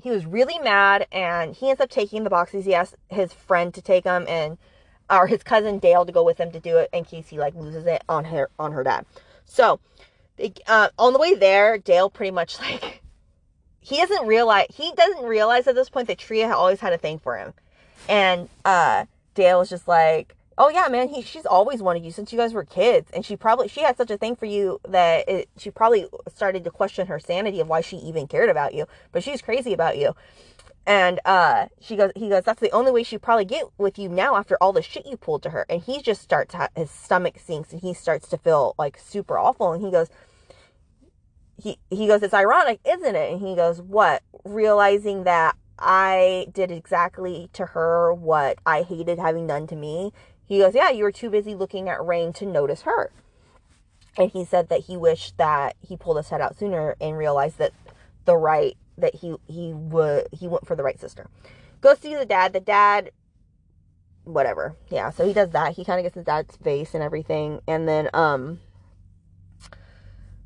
he 0.00 0.10
was 0.10 0.26
really 0.26 0.58
mad, 0.60 1.08
and 1.10 1.56
he 1.56 1.70
ends 1.70 1.80
up 1.80 1.90
taking 1.90 2.22
the 2.22 2.30
boxes. 2.30 2.64
He 2.64 2.74
asked 2.74 2.94
his 3.08 3.32
friend 3.32 3.74
to 3.74 3.82
take 3.82 4.04
them, 4.04 4.24
and 4.28 4.58
or 5.10 5.26
his 5.26 5.42
cousin 5.42 5.78
Dale 5.78 6.04
to 6.04 6.12
go 6.12 6.22
with 6.22 6.38
him 6.38 6.50
to 6.52 6.60
do 6.60 6.76
it 6.76 6.90
in 6.92 7.04
case 7.04 7.28
he 7.28 7.38
like 7.38 7.54
loses 7.54 7.86
it 7.86 8.02
on 8.08 8.24
her 8.26 8.50
on 8.58 8.72
her 8.72 8.84
dad. 8.84 9.06
So 9.44 9.80
uh, 10.66 10.88
on 10.98 11.12
the 11.12 11.18
way 11.18 11.34
there, 11.34 11.78
Dale 11.78 12.10
pretty 12.10 12.30
much 12.30 12.60
like 12.60 13.02
he 13.80 13.96
doesn't 13.96 14.26
realize 14.26 14.66
he 14.74 14.92
doesn't 14.96 15.24
realize 15.24 15.66
at 15.66 15.74
this 15.74 15.88
point 15.88 16.08
that 16.08 16.18
Tria 16.18 16.52
always 16.52 16.80
had 16.80 16.92
a 16.92 16.98
thing 16.98 17.18
for 17.18 17.36
him. 17.36 17.54
And 18.08 18.48
uh 18.64 19.06
Dale 19.34 19.58
was 19.60 19.70
just 19.70 19.86
like, 19.86 20.34
"Oh 20.56 20.68
yeah, 20.68 20.88
man, 20.88 21.08
he 21.08 21.22
she's 21.22 21.46
always 21.46 21.80
wanted 21.80 22.04
you 22.04 22.10
since 22.10 22.32
you 22.32 22.38
guys 22.38 22.52
were 22.52 22.64
kids." 22.64 23.10
And 23.12 23.24
she 23.24 23.36
probably 23.36 23.68
she 23.68 23.82
had 23.82 23.96
such 23.96 24.10
a 24.10 24.18
thing 24.18 24.36
for 24.36 24.46
you 24.46 24.80
that 24.88 25.28
it, 25.28 25.48
she 25.56 25.70
probably 25.70 26.06
started 26.28 26.64
to 26.64 26.70
question 26.70 27.06
her 27.06 27.18
sanity 27.18 27.60
of 27.60 27.68
why 27.68 27.80
she 27.80 27.96
even 27.96 28.26
cared 28.26 28.50
about 28.50 28.74
you, 28.74 28.86
but 29.12 29.22
she's 29.22 29.42
crazy 29.42 29.72
about 29.72 29.96
you. 29.96 30.14
And 30.88 31.20
uh, 31.26 31.66
she 31.82 31.96
goes, 31.96 32.12
he 32.16 32.30
goes, 32.30 32.44
that's 32.44 32.62
the 32.62 32.70
only 32.70 32.90
way 32.90 33.02
she'd 33.02 33.20
probably 33.20 33.44
get 33.44 33.66
with 33.76 33.98
you 33.98 34.08
now 34.08 34.36
after 34.36 34.56
all 34.58 34.72
the 34.72 34.80
shit 34.80 35.04
you 35.04 35.18
pulled 35.18 35.42
to 35.42 35.50
her. 35.50 35.66
And 35.68 35.82
he 35.82 36.00
just 36.00 36.22
starts, 36.22 36.54
his 36.74 36.90
stomach 36.90 37.38
sinks 37.38 37.72
and 37.72 37.82
he 37.82 37.92
starts 37.92 38.26
to 38.28 38.38
feel 38.38 38.74
like 38.78 38.98
super 38.98 39.36
awful. 39.36 39.74
And 39.74 39.84
he 39.84 39.90
goes, 39.90 40.08
he, 41.62 41.78
he 41.90 42.06
goes, 42.06 42.22
it's 42.22 42.32
ironic, 42.32 42.80
isn't 42.88 43.14
it? 43.14 43.30
And 43.30 43.38
he 43.38 43.54
goes, 43.54 43.82
what? 43.82 44.22
Realizing 44.44 45.24
that 45.24 45.56
I 45.78 46.46
did 46.54 46.70
exactly 46.70 47.50
to 47.52 47.66
her 47.66 48.14
what 48.14 48.58
I 48.64 48.80
hated 48.80 49.18
having 49.18 49.46
done 49.46 49.66
to 49.66 49.76
me. 49.76 50.14
He 50.46 50.56
goes, 50.56 50.74
yeah, 50.74 50.88
you 50.88 51.04
were 51.04 51.12
too 51.12 51.28
busy 51.28 51.54
looking 51.54 51.90
at 51.90 52.02
Rain 52.02 52.32
to 52.32 52.46
notice 52.46 52.82
her. 52.82 53.12
And 54.16 54.30
he 54.30 54.42
said 54.42 54.70
that 54.70 54.84
he 54.84 54.96
wished 54.96 55.36
that 55.36 55.76
he 55.86 55.98
pulled 55.98 56.16
his 56.16 56.30
head 56.30 56.40
out 56.40 56.58
sooner 56.58 56.96
and 56.98 57.18
realized 57.18 57.58
that 57.58 57.72
the 58.24 58.38
right 58.38 58.78
that 58.98 59.14
he 59.14 59.34
he 59.46 59.72
would 59.72 60.28
he 60.32 60.48
went 60.48 60.66
for 60.66 60.76
the 60.76 60.82
right 60.82 61.00
sister. 61.00 61.28
Goes 61.80 61.96
to 61.98 62.02
see 62.02 62.14
the 62.16 62.26
dad. 62.26 62.52
The 62.52 62.60
dad, 62.60 63.10
whatever. 64.24 64.76
Yeah, 64.90 65.10
so 65.10 65.26
he 65.26 65.32
does 65.32 65.50
that. 65.50 65.74
He 65.74 65.84
kind 65.84 65.98
of 65.98 66.04
gets 66.04 66.16
his 66.16 66.24
dad's 66.24 66.56
face 66.56 66.94
and 66.94 67.02
everything, 67.02 67.60
and 67.66 67.88
then 67.88 68.10
um, 68.12 68.60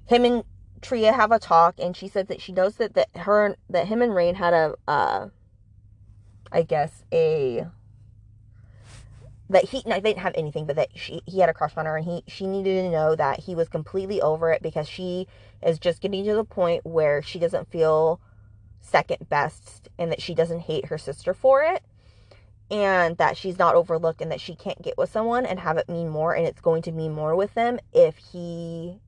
him 0.06 0.25
and 0.25 0.44
Tria 0.80 1.12
have 1.12 1.32
a 1.32 1.38
talk, 1.38 1.76
and 1.78 1.97
she 1.97 2.09
says 2.09 2.26
that 2.26 2.40
she 2.40 2.52
knows 2.52 2.76
that 2.76 2.94
that 2.94 3.09
her 3.16 3.56
that 3.71 3.88
him 3.88 4.02
and 4.02 4.14
Rain 4.14 4.35
had 4.35 4.52
a 4.52 4.75
uh, 4.87 5.28
I 6.50 6.62
guess 6.62 7.04
a 7.12 7.66
that 9.49 9.64
he 9.64 9.82
no, 9.87 9.94
they 9.94 10.11
didn't 10.11 10.23
have 10.23 10.35
anything, 10.35 10.66
but 10.66 10.76
that 10.76 10.88
she 10.94 11.23
he 11.26 11.40
had 11.40 11.49
a 11.49 11.54
crush 11.54 11.76
on 11.76 11.87
her, 11.87 11.97
and 11.97 12.04
he 12.04 12.25
she 12.26 12.47
needed 12.47 12.82
to 12.82 12.90
know 12.90 13.14
that 13.14 13.40
he 13.40 13.54
was 13.54 13.68
completely 13.68 14.21
over 14.21 14.50
it 14.50 14.62
because 14.62 14.88
she 14.88 15.28
is 15.62 15.78
just 15.78 16.00
getting 16.00 16.25
to 16.25 16.35
the 16.35 16.44
point 16.44 16.85
where 16.85 17.23
she 17.23 17.38
doesn't 17.38 17.71
feel 17.71 18.21
second 18.83 19.29
best 19.29 19.89
and 19.99 20.12
that 20.12 20.21
she 20.21 20.35
doesn't 20.35 20.61
hate 20.61 20.87
her 20.87 20.99
sister 20.99 21.33
for 21.33 21.62
it 21.62 21.83
and 22.73 23.19
that 23.19 23.37
she's 23.37 23.59
not 23.59 23.75
overlooked 23.75 24.23
and 24.23 24.31
that 24.33 24.41
she 24.41 24.55
can't 24.55 24.81
get 24.81 24.97
with 24.97 25.12
someone 25.12 25.45
and 25.45 25.61
have 25.61 25.77
it 25.77 25.91
mean 25.91 26.09
more 26.09 26.35
and 26.35 26.47
it's 26.47 26.61
going 26.62 26.81
to 26.81 26.91
mean 26.91 27.12
more 27.12 27.37
with 27.37 27.53
them 27.53 27.79
if 27.93 28.17
he 28.17 28.99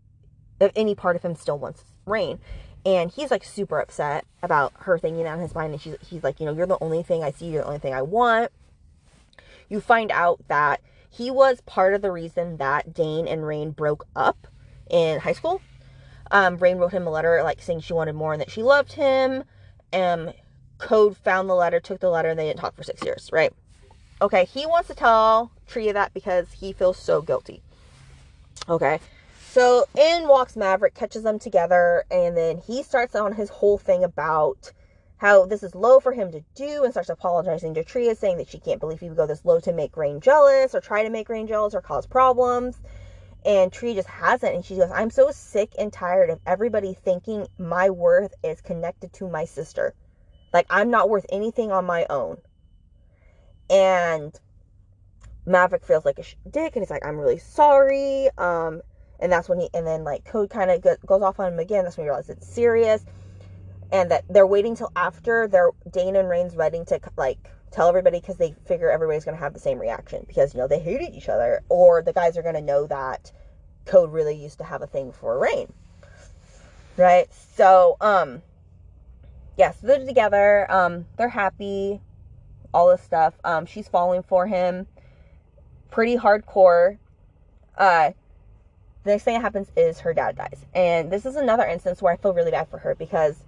if 0.61 0.71
any 0.76 0.95
part 0.95 1.16
of 1.16 1.23
him 1.23 1.35
still 1.35 1.59
wants 1.59 1.83
rain. 2.07 2.38
And 2.87 3.11
he's 3.11 3.31
like 3.31 3.43
super 3.43 3.81
upset 3.81 4.26
about 4.43 4.75
her 4.81 4.99
thinking 4.99 5.25
that 5.25 5.35
in 5.35 5.40
his 5.40 5.54
mind 5.54 5.73
and 5.73 5.81
she's 5.81 5.97
he's 6.07 6.23
like 6.23 6.40
you 6.40 6.47
know 6.47 6.52
you're 6.52 6.66
the 6.66 6.76
only 6.83 7.02
thing 7.02 7.25
i 7.25 7.31
see 7.31 7.47
you're 7.47 7.62
the 7.62 7.69
only 7.69 7.78
thing 7.78 7.95
i 7.95 8.02
want. 8.02 8.52
You 9.71 9.81
find 9.81 10.11
out 10.12 10.47
that 10.49 10.83
he 11.09 11.31
was 11.31 11.62
part 11.62 11.95
of 11.95 12.02
the 12.02 12.12
reason 12.12 12.59
that 12.59 12.93
dane 12.93 13.26
and 13.26 13.47
rain 13.47 13.71
broke 13.71 14.07
up 14.14 14.47
in 14.90 15.21
high 15.21 15.33
school. 15.33 15.62
Um, 16.31 16.59
rain 16.59 16.76
wrote 16.76 16.93
him 16.93 17.07
a 17.07 17.11
letter 17.11 17.43
like 17.43 17.62
saying 17.62 17.81
she 17.81 17.95
wanted 17.95 18.14
more 18.14 18.35
and 18.35 18.43
that 18.43 18.50
she 18.50 18.62
loved 18.62 18.93
him 18.93 19.45
Code 20.78 21.16
found 21.16 21.48
the 21.48 21.54
letter, 21.54 21.80
took 21.80 22.00
the 22.00 22.10
letter, 22.10 22.28
and 22.28 22.38
they 22.38 22.46
didn't 22.46 22.60
talk 22.60 22.74
for 22.74 22.82
six 22.82 23.02
years, 23.04 23.30
right? 23.32 23.52
Okay, 24.20 24.44
he 24.44 24.66
wants 24.66 24.88
to 24.88 24.94
tell 24.94 25.50
Tria 25.66 25.92
that 25.92 26.12
because 26.14 26.52
he 26.52 26.72
feels 26.72 26.98
so 26.98 27.22
guilty. 27.22 27.62
Okay, 28.68 29.00
so 29.50 29.86
in 29.96 30.26
walks 30.26 30.56
Maverick, 30.56 30.94
catches 30.94 31.22
them 31.22 31.38
together, 31.38 32.04
and 32.10 32.36
then 32.36 32.58
he 32.58 32.82
starts 32.82 33.14
on 33.14 33.34
his 33.34 33.50
whole 33.50 33.78
thing 33.78 34.02
about 34.02 34.72
how 35.18 35.46
this 35.46 35.62
is 35.62 35.74
low 35.74 36.00
for 36.00 36.12
him 36.12 36.32
to 36.32 36.42
do 36.54 36.84
and 36.84 36.92
starts 36.92 37.08
apologizing 37.08 37.72
to 37.74 37.84
Tria, 37.84 38.14
saying 38.14 38.38
that 38.38 38.48
she 38.48 38.58
can't 38.58 38.80
believe 38.80 39.00
he 39.00 39.08
would 39.08 39.16
go 39.16 39.26
this 39.26 39.44
low 39.44 39.60
to 39.60 39.72
make 39.72 39.96
Rain 39.96 40.20
jealous 40.20 40.74
or 40.74 40.80
try 40.80 41.02
to 41.02 41.10
make 41.10 41.28
Rain 41.28 41.46
jealous 41.46 41.74
or 41.74 41.80
cause 41.80 42.06
problems. 42.06 42.76
And 43.44 43.72
Tree 43.72 43.94
just 43.94 44.08
hasn't. 44.08 44.54
And 44.54 44.64
she 44.64 44.76
goes, 44.76 44.90
I'm 44.90 45.10
so 45.10 45.30
sick 45.30 45.72
and 45.78 45.92
tired 45.92 46.30
of 46.30 46.40
everybody 46.46 46.94
thinking 46.94 47.46
my 47.58 47.90
worth 47.90 48.34
is 48.42 48.60
connected 48.60 49.12
to 49.14 49.28
my 49.28 49.44
sister. 49.44 49.94
Like, 50.52 50.66
I'm 50.70 50.90
not 50.90 51.10
worth 51.10 51.26
anything 51.28 51.72
on 51.72 51.84
my 51.84 52.06
own. 52.08 52.38
And 53.68 54.38
Maverick 55.46 55.84
feels 55.84 56.04
like 56.04 56.18
a 56.18 56.48
dick 56.48 56.76
and 56.76 56.82
he's 56.82 56.90
like, 56.90 57.04
I'm 57.04 57.18
really 57.18 57.38
sorry. 57.38 58.28
Um, 58.38 58.82
and 59.20 59.30
that's 59.30 59.48
when 59.48 59.60
he, 59.60 59.68
and 59.74 59.86
then 59.86 60.04
like 60.04 60.24
Code 60.24 60.50
kind 60.50 60.70
of 60.70 60.82
goes 61.06 61.22
off 61.22 61.40
on 61.40 61.52
him 61.52 61.58
again. 61.58 61.84
That's 61.84 61.96
when 61.96 62.04
he 62.04 62.08
realizes 62.08 62.36
it's 62.36 62.46
serious. 62.46 63.04
And 63.92 64.10
that 64.10 64.24
they're 64.28 64.46
waiting 64.46 64.74
till 64.74 64.90
after 64.96 65.46
their 65.46 65.70
Dane 65.90 66.16
and 66.16 66.28
Rain's 66.28 66.54
wedding 66.54 66.84
to 66.86 67.00
like 67.16 67.38
tell 67.75 67.88
everybody 67.88 68.21
because 68.21 68.37
they 68.37 68.54
figure 68.66 68.88
everybody's 68.88 69.25
going 69.25 69.37
to 69.37 69.43
have 69.43 69.52
the 69.52 69.59
same 69.59 69.81
reaction 69.81 70.25
because 70.28 70.54
you 70.54 70.61
know 70.61 70.69
they 70.69 70.78
hated 70.78 71.12
each 71.12 71.28
other 71.28 71.61
or 71.69 72.02
the 72.02 72.12
guys 72.12 72.38
are 72.38 72.43
going 72.43 72.54
to 72.54 72.61
know 72.61 72.87
that 72.87 73.33
code 73.85 74.12
really 74.12 74.37
used 74.37 74.59
to 74.59 74.64
have 74.64 74.81
a 74.81 74.87
thing 74.87 75.11
for 75.11 75.38
rain. 75.38 75.73
Right? 76.97 77.26
So 77.33 77.97
um 78.00 78.43
yes 79.57 79.78
yeah, 79.78 79.81
so 79.81 79.87
they're 79.88 80.07
together 80.07 80.71
um 80.71 81.07
they're 81.16 81.28
happy 81.28 82.00
all 82.73 82.88
this 82.88 83.02
stuff. 83.02 83.35
Um 83.43 83.66
she's 83.66 83.88
falling 83.88 84.23
for 84.23 84.47
him 84.47 84.87
pretty 85.90 86.16
hardcore. 86.16 86.99
Uh 87.76 88.12
the 89.02 89.11
next 89.11 89.25
thing 89.25 89.35
that 89.35 89.43
happens 89.43 89.73
is 89.76 89.99
her 90.00 90.14
dad 90.14 90.37
dies. 90.37 90.64
And 90.75 91.11
this 91.11 91.26
is 91.26 91.35
another 91.35 91.66
instance 91.66 92.00
where 92.00 92.12
i 92.12 92.16
feel 92.16 92.35
really 92.35 92.52
bad 92.52 92.69
for 92.69 92.78
her 92.78 92.95
because 92.95 93.43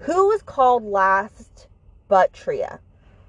who 0.00 0.28
was 0.28 0.42
called 0.42 0.84
last 0.84 1.66
but 2.08 2.32
Tria. 2.32 2.80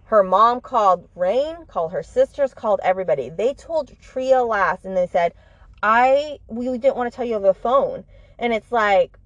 Her 0.05 0.23
mom 0.23 0.61
called 0.61 1.09
Rain, 1.15 1.65
called 1.67 1.91
her 1.91 2.03
sisters, 2.03 2.53
called 2.53 2.79
everybody. 2.83 3.29
They 3.29 3.53
told 3.53 3.91
Tria 3.99 4.43
last 4.43 4.85
and 4.85 4.95
they 4.95 5.07
said, 5.07 5.33
I 5.81 6.39
we 6.47 6.65
didn't 6.77 6.95
want 6.95 7.11
to 7.11 7.15
tell 7.15 7.25
you 7.25 7.35
over 7.35 7.47
the 7.47 7.53
phone. 7.53 8.05
And 8.37 8.53
it's 8.53 8.71
like 8.71 9.17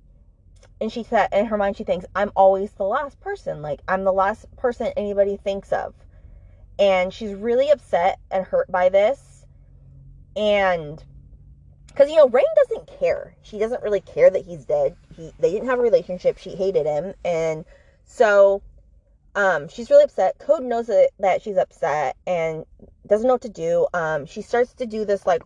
and 0.81 0.91
she 0.91 1.03
said 1.03 1.29
in 1.33 1.45
her 1.47 1.57
mind 1.57 1.75
she 1.75 1.83
thinks, 1.83 2.05
I'm 2.15 2.31
always 2.35 2.71
the 2.71 2.83
last 2.83 3.19
person. 3.19 3.61
Like 3.61 3.81
I'm 3.87 4.03
the 4.03 4.13
last 4.13 4.45
person 4.55 4.93
anybody 4.95 5.37
thinks 5.37 5.73
of. 5.73 5.93
And 6.77 7.13
she's 7.13 7.33
really 7.33 7.69
upset 7.69 8.19
and 8.31 8.45
hurt 8.45 8.71
by 8.71 8.87
this. 8.87 9.45
And 10.37 11.03
because 11.99 12.09
you 12.09 12.15
know 12.15 12.29
Rain 12.29 12.45
doesn't 12.55 12.87
care. 12.99 13.35
She 13.41 13.59
doesn't 13.59 13.83
really 13.83 13.99
care 13.99 14.29
that 14.29 14.45
he's 14.45 14.63
dead. 14.63 14.95
He 15.15 15.33
they 15.37 15.51
didn't 15.51 15.67
have 15.67 15.79
a 15.79 15.81
relationship. 15.81 16.37
She 16.37 16.51
hated 16.51 16.85
him, 16.85 17.13
and 17.25 17.65
so 18.05 18.61
um, 19.36 19.67
she's 19.67 19.89
really 19.89 20.03
upset. 20.03 20.38
Code 20.39 20.63
knows 20.63 20.88
that, 20.88 21.12
that 21.19 21.41
she's 21.41 21.57
upset 21.57 22.15
and 22.25 22.65
doesn't 23.07 23.27
know 23.27 23.33
what 23.33 23.41
to 23.41 23.50
do. 23.50 23.88
Um, 23.93 24.25
she 24.25 24.41
starts 24.41 24.74
to 24.75 24.86
do 24.86 25.05
this 25.05 25.25
like 25.25 25.43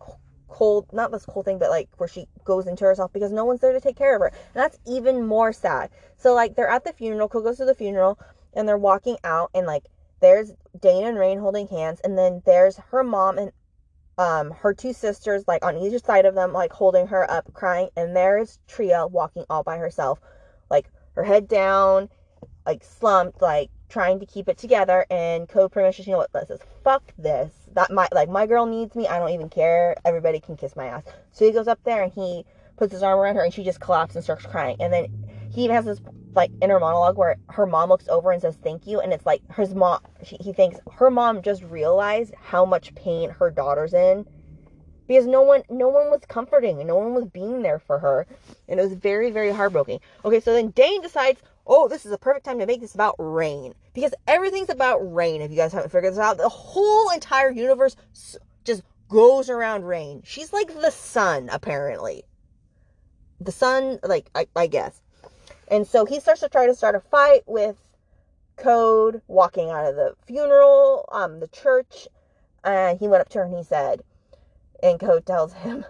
cold, 0.48 0.86
not 0.92 1.10
this 1.12 1.26
cold 1.26 1.44
thing, 1.44 1.58
but 1.58 1.70
like 1.70 1.88
where 1.98 2.08
she 2.08 2.26
goes 2.44 2.66
into 2.66 2.84
herself 2.84 3.12
because 3.12 3.32
no 3.32 3.44
one's 3.44 3.60
there 3.60 3.72
to 3.72 3.80
take 3.80 3.96
care 3.96 4.14
of 4.14 4.20
her. 4.20 4.28
And 4.28 4.62
that's 4.62 4.78
even 4.86 5.26
more 5.26 5.52
sad. 5.52 5.90
So 6.16 6.34
like 6.34 6.54
they're 6.54 6.68
at 6.68 6.84
the 6.84 6.92
funeral, 6.92 7.28
Code 7.28 7.44
goes 7.44 7.58
to 7.58 7.64
the 7.64 7.74
funeral 7.74 8.18
and 8.54 8.68
they're 8.68 8.78
walking 8.78 9.16
out 9.24 9.50
and 9.54 9.66
like 9.66 9.84
there's 10.20 10.52
Dane 10.80 11.06
and 11.06 11.18
Rain 11.18 11.38
holding 11.38 11.68
hands 11.68 12.00
and 12.02 12.16
then 12.16 12.42
there's 12.46 12.76
her 12.90 13.04
mom 13.04 13.38
and 13.38 13.52
um 14.16 14.52
her 14.52 14.72
two 14.72 14.92
sisters 14.92 15.44
like 15.48 15.64
on 15.64 15.76
either 15.76 15.98
side 15.98 16.24
of 16.24 16.36
them 16.36 16.52
like 16.52 16.72
holding 16.72 17.08
her 17.08 17.28
up 17.28 17.52
crying 17.52 17.88
and 17.96 18.14
there's 18.14 18.60
Tria 18.68 19.06
walking 19.08 19.44
all 19.50 19.64
by 19.64 19.76
herself 19.76 20.20
like 20.70 20.86
her 21.14 21.24
head 21.24 21.48
down 21.48 22.08
like 22.64 22.84
slumped 22.84 23.42
like 23.42 23.70
trying 23.88 24.18
to 24.20 24.26
keep 24.26 24.48
it 24.48 24.58
together 24.58 25.06
and 25.10 25.48
code 25.48 25.70
permission 25.72 26.04
you 26.06 26.12
know 26.12 26.18
what 26.18 26.32
this 26.32 26.50
is 26.50 26.60
fuck 26.82 27.02
this. 27.18 27.52
That 27.74 27.90
my 27.90 28.08
like 28.12 28.28
my 28.28 28.46
girl 28.46 28.66
needs 28.66 28.94
me 28.94 29.08
i 29.08 29.18
don't 29.18 29.30
even 29.30 29.48
care 29.48 29.96
everybody 30.04 30.40
can 30.40 30.56
kiss 30.56 30.76
my 30.76 30.86
ass. 30.86 31.04
So 31.32 31.44
he 31.44 31.52
goes 31.52 31.68
up 31.68 31.80
there 31.84 32.02
and 32.02 32.12
he 32.12 32.44
puts 32.76 32.92
his 32.92 33.02
arm 33.02 33.18
around 33.18 33.36
her 33.36 33.44
and 33.44 33.52
she 33.52 33.64
just 33.64 33.80
collapses 33.80 34.16
and 34.16 34.24
starts 34.24 34.46
crying. 34.46 34.76
And 34.80 34.92
then 34.92 35.06
he 35.50 35.64
even 35.64 35.76
has 35.76 35.84
this 35.84 36.00
like 36.34 36.50
inner 36.60 36.80
monologue 36.80 37.16
where 37.16 37.36
her 37.50 37.66
mom 37.66 37.88
looks 37.88 38.08
over 38.08 38.32
and 38.32 38.42
says 38.42 38.58
thank 38.62 38.86
you 38.86 39.00
and 39.00 39.12
it's 39.12 39.24
like 39.24 39.40
his 39.54 39.74
mom 39.74 40.00
she, 40.24 40.36
he 40.40 40.52
thinks 40.52 40.80
her 40.92 41.10
mom 41.10 41.42
just 41.42 41.62
realized 41.62 42.34
how 42.42 42.64
much 42.64 42.92
pain 42.96 43.30
her 43.30 43.50
daughter's 43.50 43.94
in 43.94 44.26
because 45.06 45.26
no 45.26 45.42
one 45.42 45.62
no 45.70 45.88
one 45.88 46.10
was 46.10 46.22
comforting 46.28 46.78
and 46.78 46.88
no 46.88 46.96
one 46.96 47.14
was 47.14 47.26
being 47.26 47.62
there 47.62 47.78
for 47.78 47.98
her. 47.98 48.26
And 48.68 48.80
it 48.80 48.82
was 48.82 48.94
very 48.94 49.30
very 49.30 49.52
heartbroken. 49.52 50.00
Okay 50.24 50.40
so 50.40 50.52
then 50.52 50.70
dane 50.70 51.02
decides 51.02 51.40
oh 51.66 51.88
this 51.88 52.04
is 52.06 52.12
a 52.12 52.18
perfect 52.18 52.46
time 52.46 52.58
to 52.58 52.66
make 52.66 52.80
this 52.80 52.94
about 52.94 53.16
rain. 53.18 53.74
Because 53.94 54.14
everything's 54.26 54.70
about 54.70 54.98
rain 54.98 55.40
if 55.40 55.50
you 55.50 55.56
guys 55.56 55.72
haven't 55.72 55.90
figured 55.90 56.12
this 56.12 56.18
out. 56.18 56.36
The 56.36 56.48
whole 56.48 57.10
entire 57.10 57.50
universe 57.50 57.96
just 58.64 58.82
goes 59.08 59.50
around 59.50 59.84
rain. 59.84 60.22
She's 60.24 60.52
like 60.52 60.74
the 60.80 60.90
sun 60.90 61.48
apparently. 61.50 62.24
The 63.40 63.52
sun 63.52 63.98
like 64.02 64.30
i, 64.34 64.46
I 64.56 64.66
guess. 64.66 65.00
And 65.68 65.86
so 65.86 66.04
he 66.04 66.20
starts 66.20 66.40
to 66.40 66.48
try 66.48 66.66
to 66.66 66.74
start 66.74 66.94
a 66.94 67.00
fight 67.00 67.42
with 67.46 67.76
Code 68.56 69.22
walking 69.26 69.70
out 69.70 69.86
of 69.86 69.96
the 69.96 70.14
funeral, 70.26 71.08
um, 71.10 71.40
the 71.40 71.48
church. 71.48 72.06
And 72.62 72.98
he 72.98 73.08
went 73.08 73.20
up 73.20 73.28
to 73.30 73.38
her 73.38 73.44
and 73.44 73.56
he 73.56 73.64
said, 73.64 74.02
and 74.82 75.00
Code 75.00 75.26
tells 75.26 75.52
him, 75.52 75.84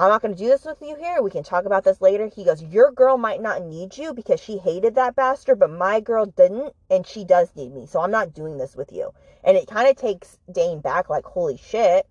I'm 0.00 0.10
not 0.10 0.22
going 0.22 0.34
to 0.34 0.38
do 0.40 0.48
this 0.48 0.64
with 0.64 0.80
you 0.80 0.94
here. 0.94 1.20
We 1.22 1.30
can 1.30 1.42
talk 1.42 1.64
about 1.64 1.82
this 1.82 2.00
later. 2.00 2.28
He 2.28 2.44
goes, 2.44 2.62
Your 2.62 2.92
girl 2.92 3.18
might 3.18 3.42
not 3.42 3.64
need 3.64 3.98
you 3.98 4.14
because 4.14 4.40
she 4.40 4.58
hated 4.58 4.94
that 4.94 5.16
bastard, 5.16 5.58
but 5.58 5.70
my 5.70 5.98
girl 5.98 6.26
didn't, 6.26 6.72
and 6.88 7.04
she 7.04 7.24
does 7.24 7.54
need 7.56 7.74
me. 7.74 7.86
So 7.86 8.00
I'm 8.00 8.12
not 8.12 8.32
doing 8.32 8.58
this 8.58 8.76
with 8.76 8.92
you. 8.92 9.12
And 9.42 9.56
it 9.56 9.66
kind 9.66 9.88
of 9.88 9.96
takes 9.96 10.38
Dane 10.52 10.80
back, 10.80 11.10
like, 11.10 11.24
holy 11.24 11.56
shit. 11.56 12.06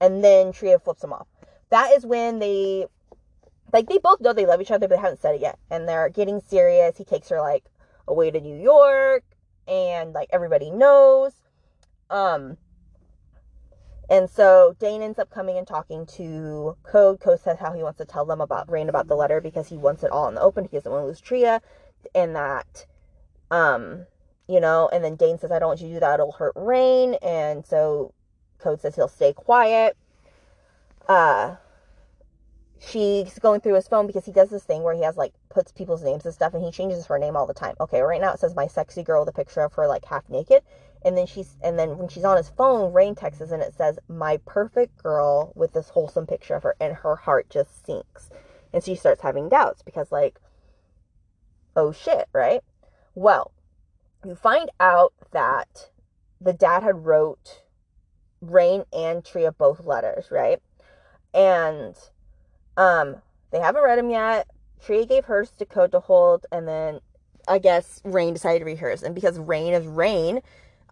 And 0.00 0.22
then 0.22 0.52
Tria 0.52 0.78
flips 0.78 1.02
him 1.02 1.12
off. 1.12 1.26
That 1.70 1.92
is 1.92 2.06
when 2.06 2.38
they 2.38 2.86
like 3.72 3.88
they 3.88 3.98
both 3.98 4.20
know 4.20 4.32
they 4.32 4.46
love 4.46 4.60
each 4.60 4.70
other, 4.70 4.86
but 4.86 4.96
they 4.96 5.00
haven't 5.00 5.20
said 5.20 5.34
it 5.34 5.40
yet. 5.40 5.58
And 5.70 5.88
they're 5.88 6.10
getting 6.10 6.40
serious. 6.40 6.98
He 6.98 7.04
takes 7.04 7.28
her 7.30 7.40
like 7.40 7.64
away 8.06 8.30
to 8.30 8.40
New 8.40 8.60
York 8.60 9.24
and 9.66 10.12
like 10.12 10.28
everybody 10.32 10.70
knows. 10.70 11.32
Um 12.10 12.58
and 14.12 14.28
so 14.28 14.76
Dane 14.78 15.00
ends 15.00 15.18
up 15.18 15.30
coming 15.30 15.56
and 15.56 15.66
talking 15.66 16.04
to 16.18 16.76
Code. 16.82 17.18
Code 17.18 17.40
says 17.40 17.58
how 17.58 17.72
he 17.72 17.82
wants 17.82 17.96
to 17.96 18.04
tell 18.04 18.26
them 18.26 18.42
about 18.42 18.70
Rain 18.70 18.90
about 18.90 19.08
the 19.08 19.16
letter 19.16 19.40
because 19.40 19.70
he 19.70 19.78
wants 19.78 20.02
it 20.02 20.10
all 20.10 20.28
in 20.28 20.34
the 20.34 20.42
open. 20.42 20.64
He 20.64 20.76
doesn't 20.76 20.92
want 20.92 21.02
to 21.02 21.06
lose 21.06 21.20
Tria 21.20 21.62
and 22.14 22.36
that 22.36 22.84
um 23.50 24.04
you 24.46 24.60
know, 24.60 24.90
and 24.92 25.02
then 25.02 25.16
Dane 25.16 25.38
says, 25.38 25.50
I 25.50 25.58
don't 25.58 25.68
want 25.68 25.80
you 25.80 25.88
to 25.88 25.94
do 25.94 26.00
that, 26.00 26.14
it'll 26.14 26.32
hurt 26.32 26.52
Rain. 26.56 27.14
And 27.22 27.64
so 27.64 28.12
Code 28.58 28.82
says 28.82 28.94
he'll 28.96 29.08
stay 29.08 29.32
quiet. 29.32 29.96
Uh 31.08 31.56
she's 32.78 33.38
going 33.38 33.62
through 33.62 33.76
his 33.76 33.88
phone 33.88 34.06
because 34.06 34.26
he 34.26 34.32
does 34.32 34.50
this 34.50 34.64
thing 34.64 34.82
where 34.82 34.94
he 34.94 35.02
has 35.02 35.16
like 35.16 35.32
puts 35.48 35.72
people's 35.72 36.02
names 36.02 36.26
and 36.26 36.34
stuff 36.34 36.52
and 36.52 36.62
he 36.62 36.70
changes 36.70 37.06
her 37.06 37.18
name 37.18 37.34
all 37.34 37.46
the 37.46 37.54
time. 37.54 37.76
Okay, 37.80 38.02
right 38.02 38.20
now 38.20 38.34
it 38.34 38.40
says 38.40 38.54
my 38.54 38.66
sexy 38.66 39.02
girl 39.02 39.20
with 39.20 39.30
a 39.30 39.32
picture 39.32 39.62
of 39.62 39.72
her 39.72 39.86
like 39.86 40.04
half 40.04 40.28
naked. 40.28 40.62
And 41.04 41.16
then 41.16 41.26
she's 41.26 41.56
and 41.62 41.78
then 41.78 41.98
when 41.98 42.08
she's 42.08 42.24
on 42.24 42.36
his 42.36 42.48
phone, 42.48 42.92
Rain 42.92 43.14
texts 43.14 43.50
and 43.50 43.62
it 43.62 43.74
says 43.74 43.98
my 44.08 44.38
perfect 44.46 45.02
girl 45.02 45.52
with 45.54 45.72
this 45.72 45.88
wholesome 45.88 46.26
picture 46.26 46.54
of 46.54 46.62
her 46.62 46.76
and 46.80 46.94
her 46.94 47.16
heart 47.16 47.50
just 47.50 47.84
sinks. 47.84 48.30
And 48.72 48.82
she 48.82 48.94
starts 48.94 49.22
having 49.22 49.48
doubts 49.48 49.82
because 49.82 50.12
like 50.12 50.38
oh 51.76 51.92
shit, 51.92 52.28
right? 52.32 52.62
Well, 53.14 53.52
you 54.24 54.34
find 54.34 54.70
out 54.80 55.12
that 55.32 55.90
the 56.40 56.52
dad 56.52 56.82
had 56.82 57.04
wrote 57.06 57.62
Rain 58.40 58.84
and 58.92 59.24
Tria 59.24 59.52
both 59.52 59.84
letters, 59.84 60.30
right? 60.30 60.60
And 61.34 61.96
um, 62.76 63.16
they 63.50 63.60
haven't 63.60 63.82
read 63.82 63.98
them 63.98 64.10
yet. 64.10 64.48
Tria 64.84 65.06
gave 65.06 65.24
hers 65.24 65.50
to 65.58 65.64
Code 65.64 65.92
to 65.92 66.00
hold, 66.00 66.46
and 66.50 66.66
then 66.66 67.00
I 67.46 67.58
guess 67.58 68.00
Rain 68.04 68.34
decided 68.34 68.60
to 68.60 68.64
read 68.64 68.78
hers. 68.78 69.02
And 69.02 69.14
because 69.14 69.38
Rain 69.38 69.72
is 69.72 69.86
Rain, 69.86 70.40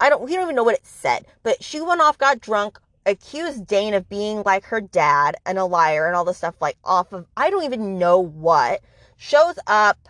I 0.00 0.09
don't 0.09 0.23
we 0.23 0.35
don't 0.35 0.45
even 0.45 0.57
know 0.57 0.64
what 0.64 0.75
it 0.75 0.87
said, 0.87 1.26
but 1.42 1.62
she 1.62 1.80
went 1.80 2.00
off, 2.00 2.19
got 2.19 2.40
drunk, 2.40 2.78
accused 3.07 3.66
Dane 3.66 3.95
of 3.95 4.09
being 4.09 4.42
like 4.45 4.64
her 4.64 4.80
dad 4.80 5.37
and 5.45 5.59
a 5.59 5.64
liar 5.64 6.07
and 6.07 6.16
all 6.16 6.25
this 6.25 6.38
stuff, 6.38 6.54
like 6.61 6.76
off 6.85 7.12
of 7.12 7.26
I 7.37 7.50
don't 7.50 7.64
even 7.64 7.99
know 7.99 8.19
what. 8.19 8.80
Shows 9.16 9.59
up 9.66 10.09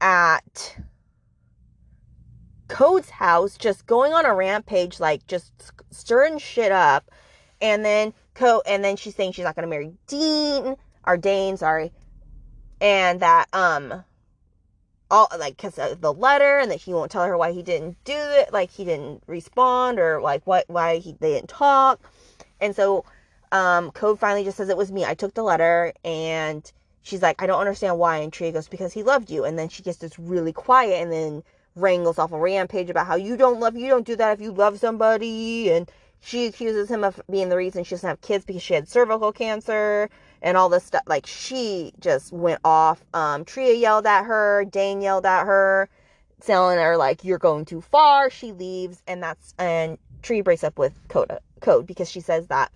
at 0.00 0.76
Code's 2.68 3.10
house, 3.10 3.58
just 3.58 3.86
going 3.86 4.14
on 4.14 4.24
a 4.24 4.34
rampage, 4.34 4.98
like 4.98 5.26
just 5.26 5.52
stirring 5.90 6.38
shit 6.38 6.72
up. 6.72 7.10
And 7.60 7.84
then 7.84 8.14
Co 8.34 8.62
and 8.66 8.82
then 8.82 8.96
she's 8.96 9.14
saying 9.14 9.32
she's 9.32 9.44
not 9.44 9.54
gonna 9.54 9.68
marry 9.68 9.92
Dean 10.06 10.76
or 11.06 11.16
Dane, 11.16 11.56
sorry. 11.56 11.92
And 12.80 13.20
that 13.20 13.46
um 13.52 14.04
all 15.10 15.28
like 15.38 15.56
because 15.56 15.78
of 15.78 16.00
the 16.00 16.12
letter 16.12 16.58
and 16.58 16.70
that 16.70 16.80
he 16.80 16.92
won't 16.94 17.10
tell 17.10 17.24
her 17.24 17.36
why 17.36 17.52
he 17.52 17.62
didn't 17.62 18.02
do 18.04 18.14
it 18.16 18.52
like 18.52 18.70
he 18.70 18.84
didn't 18.84 19.22
respond 19.26 19.98
or 19.98 20.20
like 20.20 20.46
what 20.46 20.64
why 20.68 20.98
he 20.98 21.12
they 21.20 21.34
didn't 21.34 21.48
talk. 21.48 22.00
And 22.60 22.74
so 22.74 23.04
um 23.52 23.90
code 23.92 24.18
finally 24.18 24.44
just 24.44 24.56
says 24.56 24.68
it 24.68 24.76
was 24.76 24.92
me. 24.92 25.04
I 25.04 25.14
took 25.14 25.34
the 25.34 25.42
letter 25.42 25.92
and 26.04 26.70
she's 27.02 27.20
like 27.22 27.42
i 27.42 27.46
don't 27.46 27.60
understand 27.60 27.98
why 27.98 28.16
and 28.16 28.32
Tria 28.32 28.52
goes 28.52 28.68
because 28.68 28.92
he 28.92 29.02
loved 29.02 29.30
you. 29.30 29.44
And 29.44 29.58
then 29.58 29.68
she 29.68 29.82
gets 29.82 29.98
this 29.98 30.18
really 30.18 30.52
quiet 30.52 31.02
and 31.02 31.12
then 31.12 31.42
wrangles 31.76 32.18
off 32.18 32.32
a 32.32 32.38
rampage 32.38 32.90
about 32.90 33.06
how 33.06 33.16
you 33.16 33.36
don't 33.36 33.60
love 33.60 33.76
you 33.76 33.88
don't 33.88 34.06
do 34.06 34.16
that 34.16 34.32
if 34.32 34.40
you 34.40 34.52
love 34.52 34.78
somebody 34.78 35.70
and 35.70 35.90
she 36.20 36.46
accuses 36.46 36.88
him 36.88 37.04
of 37.04 37.20
being 37.30 37.48
the 37.48 37.56
reason 37.56 37.84
she 37.84 37.94
doesn't 37.94 38.08
have 38.08 38.20
kids 38.20 38.44
because 38.44 38.62
she 38.62 38.74
had 38.74 38.88
cervical 38.88 39.32
cancer 39.32 40.08
and 40.44 40.58
all 40.58 40.68
this 40.68 40.84
stuff. 40.84 41.02
Like 41.06 41.26
she 41.26 41.92
just 41.98 42.32
went 42.32 42.60
off. 42.64 43.02
Um, 43.12 43.44
Tria 43.44 43.74
yelled 43.74 44.06
at 44.06 44.24
her. 44.26 44.64
Dane 44.66 45.00
yelled 45.00 45.26
at 45.26 45.46
her, 45.46 45.88
telling 46.40 46.78
her 46.78 46.96
like 46.96 47.24
you're 47.24 47.38
going 47.38 47.64
too 47.64 47.80
far. 47.80 48.30
She 48.30 48.52
leaves, 48.52 49.02
and 49.08 49.22
that's 49.22 49.54
and 49.58 49.98
Tria 50.22 50.44
breaks 50.44 50.62
up 50.62 50.78
with 50.78 50.92
Coda 51.08 51.40
Code 51.60 51.86
because 51.86 52.08
she 52.10 52.20
says 52.20 52.46
that 52.48 52.70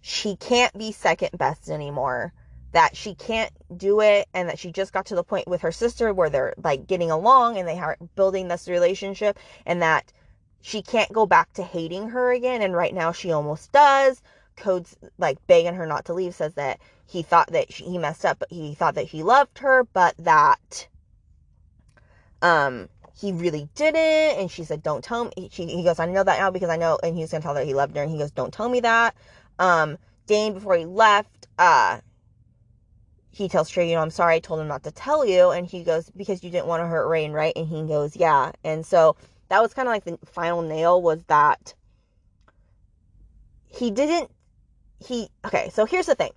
she 0.00 0.36
can't 0.36 0.72
be 0.78 0.92
second 0.92 1.36
best 1.36 1.68
anymore. 1.68 2.32
That 2.72 2.96
she 2.96 3.14
can't 3.14 3.52
do 3.76 4.00
it, 4.00 4.28
and 4.32 4.48
that 4.48 4.58
she 4.58 4.70
just 4.70 4.92
got 4.92 5.06
to 5.06 5.16
the 5.16 5.24
point 5.24 5.48
with 5.48 5.62
her 5.62 5.72
sister 5.72 6.14
where 6.14 6.30
they're 6.30 6.54
like 6.62 6.86
getting 6.86 7.10
along 7.10 7.58
and 7.58 7.66
they 7.66 7.78
are 7.78 7.98
building 8.14 8.46
this 8.46 8.68
relationship, 8.68 9.38
and 9.66 9.82
that 9.82 10.12
she 10.60 10.82
can't 10.82 11.12
go 11.12 11.26
back 11.26 11.52
to 11.54 11.64
hating 11.64 12.10
her 12.10 12.30
again. 12.30 12.62
And 12.62 12.76
right 12.76 12.94
now 12.94 13.10
she 13.10 13.32
almost 13.32 13.72
does. 13.72 14.22
Code's 14.58 14.96
like 15.18 15.38
begging 15.46 15.74
her 15.74 15.86
not 15.86 16.04
to 16.06 16.14
leave, 16.14 16.34
says 16.34 16.54
that 16.54 16.80
he 17.06 17.22
thought 17.22 17.48
that 17.52 17.72
she, 17.72 17.84
he 17.84 17.98
messed 17.98 18.24
up, 18.24 18.38
but 18.38 18.50
he 18.50 18.74
thought 18.74 18.94
that 18.96 19.06
he 19.06 19.22
loved 19.22 19.58
her, 19.58 19.84
but 19.92 20.14
that 20.18 20.88
um 22.42 22.88
he 23.14 23.32
really 23.32 23.68
didn't. 23.74 24.38
And 24.40 24.50
she 24.50 24.64
said, 24.64 24.82
"Don't 24.82 25.02
tell 25.02 25.24
me." 25.24 25.48
She, 25.50 25.66
he 25.66 25.82
goes, 25.82 25.98
"I 25.98 26.06
know 26.06 26.24
that 26.24 26.38
now 26.38 26.50
because 26.50 26.70
I 26.70 26.76
know." 26.76 26.98
And 27.02 27.16
he's 27.16 27.30
gonna 27.30 27.42
tell 27.42 27.54
her 27.54 27.64
he 27.64 27.74
loved 27.74 27.96
her, 27.96 28.02
and 28.02 28.10
he 28.10 28.18
goes, 28.18 28.30
"Don't 28.30 28.52
tell 28.52 28.68
me 28.68 28.80
that." 28.80 29.14
Um, 29.58 29.98
Dane 30.26 30.54
before 30.54 30.76
he 30.76 30.84
left, 30.84 31.48
uh, 31.58 32.00
he 33.38 33.48
tells 33.48 33.70
Trey, 33.70 33.88
you 33.88 33.94
know, 33.94 34.02
I'm 34.02 34.10
sorry, 34.10 34.36
I 34.36 34.38
told 34.40 34.60
him 34.60 34.68
not 34.68 34.82
to 34.82 34.90
tell 34.90 35.24
you. 35.24 35.50
And 35.50 35.66
he 35.66 35.84
goes, 35.84 36.10
because 36.10 36.42
you 36.42 36.50
didn't 36.50 36.66
want 36.66 36.82
to 36.82 36.86
hurt 36.86 37.08
Rain, 37.08 37.32
right? 37.32 37.52
And 37.56 37.66
he 37.66 37.86
goes, 37.86 38.16
yeah. 38.16 38.52
And 38.64 38.84
so 38.84 39.16
that 39.48 39.62
was 39.62 39.72
kind 39.72 39.88
of 39.88 39.92
like 39.92 40.04
the 40.04 40.18
final 40.26 40.60
nail 40.60 41.00
was 41.00 41.22
that 41.24 41.74
he 43.66 43.90
didn't 43.90 44.30
he 44.98 45.28
okay 45.44 45.70
so 45.72 45.84
here's 45.84 46.06
the 46.06 46.14
thing. 46.14 46.32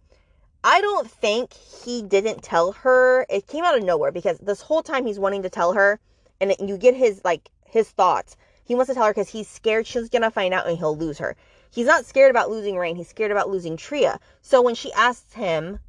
I 0.63 0.79
don't 0.81 1.09
think 1.09 1.53
he 1.53 2.03
didn't 2.03 2.43
tell 2.43 2.71
her. 2.73 3.25
It 3.29 3.47
came 3.47 3.63
out 3.63 3.77
of 3.77 3.83
nowhere 3.83 4.11
because 4.11 4.37
this 4.37 4.61
whole 4.61 4.83
time 4.83 5.05
he's 5.05 5.17
wanting 5.17 5.41
to 5.43 5.49
tell 5.49 5.73
her 5.73 5.99
and 6.39 6.55
you 6.59 6.77
get 6.77 6.95
his 6.95 7.21
like 7.23 7.49
his 7.65 7.89
thoughts. 7.89 8.37
He 8.63 8.75
wants 8.75 8.89
to 8.89 8.93
tell 8.93 9.05
her 9.05 9.11
because 9.11 9.29
he's 9.29 9.47
scared 9.47 9.87
she's 9.87 10.09
gonna 10.09 10.29
find 10.29 10.53
out 10.53 10.67
and 10.67 10.77
he'll 10.77 10.95
lose 10.97 11.17
her. 11.17 11.35
He's 11.71 11.87
not 11.87 12.05
scared 12.05 12.31
about 12.31 12.51
losing 12.51 12.77
rain. 12.77 12.95
He's 12.95 13.07
scared 13.07 13.31
about 13.31 13.49
losing 13.49 13.77
tria. 13.77 14.19
So 14.41 14.61
when 14.61 14.75
she 14.75 14.91
asks 14.93 15.33
him 15.33 15.79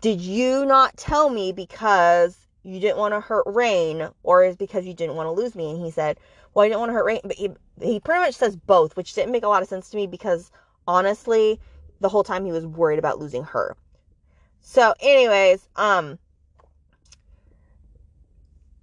did 0.00 0.20
you 0.20 0.64
not 0.64 0.96
tell 0.96 1.28
me 1.28 1.50
because 1.50 2.38
you 2.62 2.78
didn't 2.78 2.98
want 2.98 3.14
to 3.14 3.20
hurt 3.20 3.44
rain 3.46 4.08
or 4.22 4.44
is 4.44 4.56
because 4.56 4.86
you 4.86 4.94
didn't 4.94 5.16
want 5.16 5.26
to 5.26 5.32
lose 5.32 5.56
me? 5.56 5.70
And 5.70 5.84
he 5.84 5.90
said 5.90 6.18
well 6.54 6.64
i 6.64 6.68
didn't 6.68 6.80
want 6.80 6.90
to 6.90 6.94
hurt 6.94 7.06
rain. 7.06 7.20
But 7.24 7.36
he, 7.36 7.50
he 7.80 7.98
pretty 7.98 8.20
much 8.20 8.34
says 8.34 8.54
both 8.54 8.96
which 8.96 9.14
didn't 9.14 9.32
make 9.32 9.42
a 9.42 9.48
lot 9.48 9.62
of 9.62 9.68
sense 9.68 9.90
to 9.90 9.96
me 9.96 10.06
because 10.06 10.52
honestly, 10.88 11.60
the 12.00 12.08
whole 12.08 12.24
time 12.24 12.44
he 12.44 12.50
was 12.50 12.66
worried 12.66 12.98
about 12.98 13.20
losing 13.20 13.44
her. 13.44 13.76
So, 14.60 14.94
anyways, 15.00 15.68
um, 15.76 16.18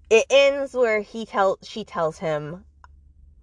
it 0.10 0.26
ends 0.30 0.74
where 0.74 1.02
he 1.02 1.26
tells 1.26 1.58
she 1.64 1.84
tells 1.84 2.20
him, 2.20 2.64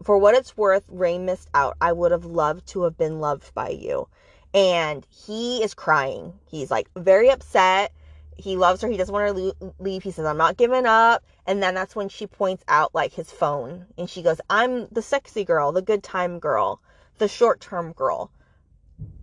"For 0.03 0.16
what 0.16 0.35
it's 0.35 0.57
worth, 0.57 0.85
Rain 0.88 1.27
missed 1.27 1.48
out. 1.53 1.77
I 1.81 1.92
would 1.92 2.12
have 2.12 2.25
loved 2.25 2.66
to 2.68 2.85
have 2.85 2.96
been 2.96 3.20
loved 3.20 3.53
by 3.53 3.70
you." 3.70 4.09
And 4.55 5.07
he 5.11 5.62
is 5.62 5.75
crying. 5.75 6.38
He's 6.46 6.70
like 6.70 6.88
very 6.96 7.31
upset. 7.31 7.92
He 8.37 8.57
loves 8.57 8.81
her. 8.83 8.88
He 8.88 8.96
doesn't 8.96 9.12
want 9.12 9.29
her 9.29 9.35
to 9.35 9.72
leave. 9.79 10.03
He 10.03 10.11
says, 10.11 10.25
"I'm 10.25 10.37
not 10.37 10.57
giving 10.57 10.87
up." 10.87 11.25
And 11.46 11.62
then 11.62 11.75
that's 11.75 11.96
when 11.96 12.09
she 12.09 12.27
points 12.27 12.64
out 12.68 12.94
like 12.94 13.12
his 13.12 13.31
phone, 13.31 13.87
and 13.98 14.09
she 14.09 14.22
goes, 14.22 14.40
"I'm 14.48 14.87
the 14.88 15.03
sexy 15.03 15.44
girl, 15.44 15.72
the 15.72 15.83
good 15.83 16.03
time 16.03 16.38
girl, 16.38 16.81
the 17.18 17.29
short 17.29 17.61
term 17.61 17.92
girl." 17.92 18.31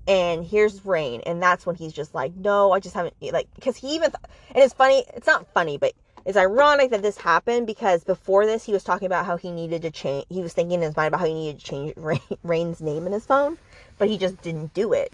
And 0.07 0.45
here's 0.45 0.85
rain 0.85 1.21
and 1.25 1.41
that's 1.41 1.65
when 1.65 1.75
he's 1.75 1.93
just 1.93 2.15
like 2.15 2.35
no 2.35 2.71
i 2.71 2.79
just 2.79 2.95
haven't 2.95 3.13
like 3.31 3.47
because 3.55 3.77
he 3.77 3.95
even 3.95 4.11
and 4.53 4.63
it's 4.63 4.73
funny 4.73 5.05
it's 5.13 5.27
not 5.27 5.45
funny 5.53 5.77
but 5.77 5.93
it's 6.25 6.37
ironic 6.37 6.91
that 6.91 7.01
this 7.01 7.17
happened 7.17 7.65
because 7.65 8.03
before 8.03 8.45
this 8.45 8.63
he 8.63 8.73
was 8.73 8.83
talking 8.83 9.05
about 9.05 9.25
how 9.25 9.37
he 9.37 9.51
needed 9.51 9.81
to 9.81 9.91
change 9.91 10.25
he 10.29 10.41
was 10.41 10.53
thinking 10.53 10.75
in 10.75 10.81
his 10.81 10.95
mind 10.95 11.09
about 11.09 11.19
how 11.19 11.27
he 11.27 11.33
needed 11.33 11.59
to 11.59 11.65
change 11.65 11.93
rain, 11.97 12.19
rain's 12.43 12.81
name 12.81 13.05
in 13.05 13.13
his 13.13 13.25
phone 13.25 13.57
but 13.99 14.07
he 14.07 14.17
just 14.17 14.41
didn't 14.41 14.73
do 14.73 14.93
it. 14.93 15.13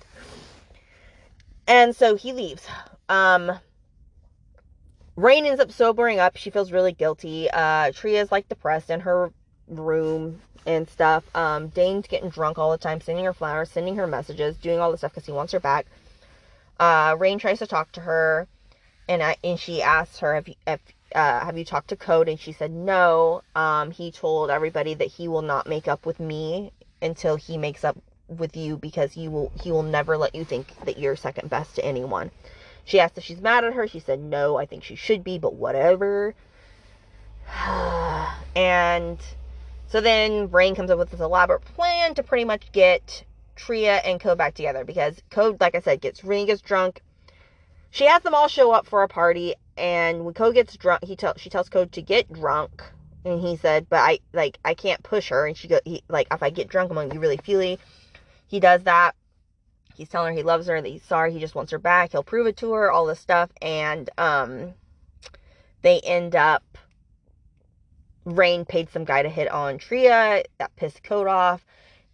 And 1.67 1.93
so 1.93 2.15
he 2.15 2.31
leaves. 2.31 2.65
Um 3.09 3.59
rain 5.17 5.45
ends 5.45 5.59
up 5.59 5.71
sobering 5.71 6.19
up. 6.19 6.37
She 6.37 6.51
feels 6.51 6.71
really 6.71 6.93
guilty. 6.93 7.49
Uh 7.51 7.91
tria's 7.91 8.31
like 8.31 8.47
depressed 8.47 8.89
in 8.89 9.01
her 9.01 9.33
room 9.67 10.41
and 10.65 10.89
stuff. 10.89 11.23
Um, 11.35 11.67
Dane's 11.69 12.07
getting 12.07 12.29
drunk 12.29 12.57
all 12.57 12.71
the 12.71 12.77
time, 12.77 13.01
sending 13.01 13.25
her 13.25 13.33
flowers, 13.33 13.69
sending 13.69 13.95
her 13.95 14.07
messages, 14.07 14.57
doing 14.57 14.79
all 14.79 14.91
this 14.91 15.01
stuff 15.01 15.11
because 15.11 15.25
he 15.25 15.31
wants 15.31 15.53
her 15.53 15.59
back. 15.59 15.85
Uh, 16.79 17.15
Rain 17.17 17.39
tries 17.39 17.59
to 17.59 17.67
talk 17.67 17.91
to 17.93 18.01
her, 18.01 18.47
and 19.07 19.23
I, 19.23 19.37
and 19.43 19.59
she 19.59 19.81
asks 19.81 20.19
her 20.19 20.35
if 20.35 20.49
if 20.67 20.79
uh, 21.13 21.45
have 21.45 21.57
you 21.57 21.65
talked 21.65 21.89
to 21.89 21.95
Code, 21.95 22.27
and 22.27 22.39
she 22.39 22.51
said 22.51 22.71
no. 22.71 23.41
Um, 23.55 23.91
he 23.91 24.11
told 24.11 24.49
everybody 24.49 24.93
that 24.95 25.07
he 25.07 25.27
will 25.27 25.41
not 25.41 25.67
make 25.67 25.87
up 25.87 26.05
with 26.05 26.19
me 26.19 26.71
until 27.01 27.35
he 27.35 27.57
makes 27.57 27.83
up 27.83 27.97
with 28.27 28.57
you 28.57 28.77
because 28.77 29.13
he 29.13 29.27
will 29.27 29.51
he 29.61 29.71
will 29.71 29.83
never 29.83 30.17
let 30.17 30.35
you 30.35 30.43
think 30.43 30.67
that 30.85 30.97
you're 30.97 31.15
second 31.15 31.49
best 31.49 31.75
to 31.75 31.85
anyone. 31.85 32.31
She 32.83 32.99
asked 32.99 33.17
if 33.17 33.23
she's 33.23 33.41
mad 33.41 33.63
at 33.63 33.73
her. 33.73 33.87
She 33.87 33.99
said 33.99 34.19
no. 34.19 34.57
I 34.57 34.65
think 34.65 34.83
she 34.83 34.95
should 34.95 35.23
be, 35.23 35.39
but 35.39 35.53
whatever. 35.53 36.35
and 38.55 39.19
so 39.87 40.01
then 40.01 40.49
Rain 40.51 40.75
comes 40.75 40.91
up 40.91 40.99
with 40.99 41.11
this 41.11 41.19
elaborate 41.19 41.63
plan 41.65 42.15
to 42.15 42.23
pretty 42.23 42.45
much 42.45 42.71
get 42.71 43.23
Tria 43.55 43.97
and 43.97 44.19
Code 44.19 44.37
back 44.37 44.53
together 44.53 44.83
because 44.83 45.21
Code, 45.29 45.59
like 45.61 45.75
I 45.75 45.79
said, 45.79 46.01
gets 46.01 46.23
really 46.23 46.45
gets 46.45 46.61
drunk. 46.61 47.01
She 47.91 48.05
has 48.05 48.23
them 48.23 48.33
all 48.33 48.47
show 48.47 48.71
up 48.71 48.85
for 48.85 49.03
a 49.03 49.07
party 49.07 49.55
and 49.77 50.23
when 50.23 50.33
Code 50.33 50.55
gets 50.55 50.75
drunk, 50.77 51.03
he 51.03 51.15
tells 51.15 51.41
she 51.41 51.49
tells 51.49 51.69
Code 51.69 51.91
to 51.93 52.01
get 52.01 52.31
drunk, 52.31 52.83
and 53.25 53.41
he 53.41 53.57
said, 53.57 53.87
"But 53.89 53.97
I 53.97 54.19
like 54.33 54.57
I 54.63 54.73
can't 54.73 55.03
push 55.03 55.29
her." 55.29 55.45
And 55.45 55.57
she 55.57 55.67
go, 55.67 55.79
he 55.83 56.03
like 56.07 56.27
if 56.31 56.41
I 56.41 56.49
get 56.49 56.69
drunk, 56.69 56.91
I'm 56.91 56.95
gonna 56.95 57.09
be 57.09 57.17
really 57.17 57.37
feely. 57.37 57.79
He 58.47 58.59
does 58.59 58.83
that. 58.83 59.15
He's 59.95 60.09
telling 60.09 60.33
her 60.33 60.37
he 60.37 60.43
loves 60.43 60.67
her, 60.67 60.81
that 60.81 60.87
he's 60.87 61.03
sorry, 61.03 61.33
he 61.33 61.39
just 61.39 61.55
wants 61.55 61.71
her 61.71 61.77
back. 61.77 62.11
He'll 62.11 62.23
prove 62.23 62.47
it 62.47 62.57
to 62.57 62.73
her, 62.73 62.91
all 62.91 63.05
this 63.05 63.19
stuff, 63.19 63.49
and 63.61 64.09
um, 64.17 64.73
they 65.81 65.99
end 66.01 66.35
up. 66.35 66.63
Rain 68.25 68.65
paid 68.65 68.89
some 68.89 69.05
guy 69.05 69.21
to 69.21 69.29
hit 69.29 69.49
on 69.51 69.77
Tria. 69.77 70.43
That 70.57 70.75
pissed 70.75 71.03
Code 71.03 71.27
off 71.27 71.63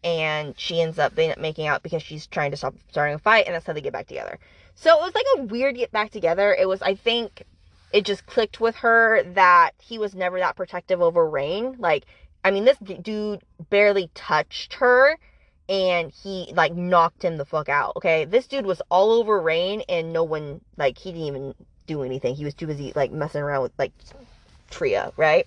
and 0.03 0.57
she 0.57 0.81
ends 0.81 0.97
up 0.99 1.15
they 1.15 1.31
up 1.31 1.37
making 1.37 1.67
out 1.67 1.83
because 1.83 2.01
she's 2.01 2.27
trying 2.27 2.51
to 2.51 2.57
stop 2.57 2.75
starting 2.89 3.15
a 3.15 3.19
fight 3.19 3.45
and 3.45 3.55
that's 3.55 3.65
how 3.65 3.73
they 3.73 3.81
get 3.81 3.93
back 3.93 4.07
together. 4.07 4.39
So 4.75 4.97
it 4.97 5.01
was 5.01 5.15
like 5.15 5.25
a 5.37 5.41
weird 5.43 5.75
get 5.75 5.91
back 5.91 6.11
together. 6.11 6.53
It 6.53 6.67
was 6.67 6.81
i 6.81 6.95
think 6.95 7.43
it 7.93 8.05
just 8.05 8.25
clicked 8.25 8.59
with 8.59 8.75
her 8.77 9.23
that 9.33 9.71
he 9.79 9.97
was 9.97 10.15
never 10.15 10.39
that 10.39 10.55
protective 10.55 11.01
over 11.01 11.27
rain. 11.27 11.75
Like 11.79 12.05
i 12.43 12.51
mean 12.51 12.65
this 12.65 12.77
dude 12.77 13.41
barely 13.69 14.09
touched 14.15 14.73
her 14.75 15.17
and 15.69 16.11
he 16.11 16.51
like 16.55 16.73
knocked 16.73 17.23
him 17.23 17.37
the 17.37 17.45
fuck 17.45 17.69
out 17.69 17.95
okay? 17.95 18.25
This 18.25 18.47
dude 18.47 18.65
was 18.65 18.81
all 18.89 19.11
over 19.11 19.39
rain 19.39 19.83
and 19.87 20.11
no 20.11 20.23
one 20.23 20.61
like 20.77 20.97
he 20.97 21.11
didn't 21.11 21.27
even 21.27 21.55
do 21.85 22.01
anything. 22.03 22.35
He 22.35 22.45
was 22.45 22.55
too 22.55 22.67
busy 22.67 22.91
like 22.95 23.11
messing 23.11 23.41
around 23.41 23.61
with 23.61 23.73
like 23.77 23.91
tria 24.71 25.11
right 25.17 25.45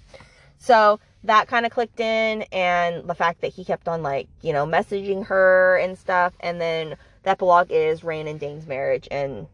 so 0.64 0.98
that 1.24 1.48
kind 1.48 1.64
of 1.66 1.72
clicked 1.72 2.00
in 2.00 2.42
and 2.52 3.08
the 3.08 3.14
fact 3.14 3.40
that 3.40 3.52
he 3.52 3.64
kept 3.64 3.88
on 3.88 4.02
like 4.02 4.28
you 4.42 4.52
know 4.52 4.66
messaging 4.66 5.26
her 5.26 5.76
and 5.78 5.98
stuff 5.98 6.32
and 6.40 6.60
then 6.60 6.96
the 7.22 7.30
epilogue 7.30 7.70
is 7.70 8.04
rain 8.04 8.26
and 8.26 8.40
dane's 8.40 8.66
marriage 8.66 9.08
and 9.10 9.46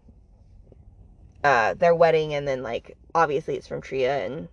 uh 1.44 1.74
their 1.74 1.94
wedding 1.94 2.34
and 2.34 2.46
then 2.46 2.62
like 2.62 2.96
obviously 3.14 3.56
it's 3.56 3.66
from 3.66 3.80
tria 3.80 4.24
and 4.24 4.48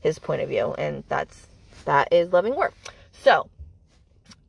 his 0.00 0.18
point 0.18 0.42
of 0.42 0.48
view 0.48 0.74
and 0.74 1.04
that's 1.08 1.46
that 1.84 2.12
is 2.12 2.32
loving 2.32 2.54
war. 2.54 2.72
So 3.12 3.48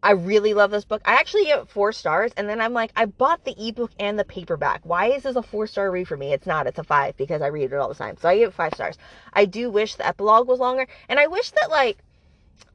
I 0.03 0.11
really 0.11 0.53
love 0.53 0.69
this 0.69 0.83
book. 0.83 1.01
I 1.05 1.13
actually 1.13 1.45
give 1.45 1.59
it 1.59 1.69
four 1.69 1.93
stars, 1.93 2.33
and 2.35 2.49
then 2.49 2.59
I'm 2.59 2.73
like, 2.73 2.91
I 2.93 3.05
bought 3.05 3.45
the 3.45 3.55
ebook 3.57 3.91
and 3.97 4.19
the 4.19 4.25
paperback. 4.25 4.81
Why 4.83 5.07
is 5.07 5.23
this 5.23 5.37
a 5.37 5.41
four 5.41 5.65
star 5.65 5.89
read 5.89 6.09
for 6.09 6.17
me? 6.17 6.33
It's 6.33 6.45
not. 6.45 6.67
It's 6.67 6.77
a 6.77 6.83
five 6.83 7.15
because 7.15 7.41
I 7.41 7.47
read 7.47 7.71
it 7.71 7.75
all 7.75 7.87
the 7.87 7.95
time. 7.95 8.17
So 8.17 8.27
I 8.27 8.37
give 8.37 8.49
it 8.49 8.53
five 8.53 8.73
stars. 8.73 8.97
I 9.31 9.45
do 9.45 9.71
wish 9.71 9.95
the 9.95 10.05
epilogue 10.05 10.47
was 10.47 10.59
longer, 10.59 10.87
and 11.07 11.21
I 11.21 11.27
wish 11.27 11.51
that 11.51 11.69
like 11.69 11.99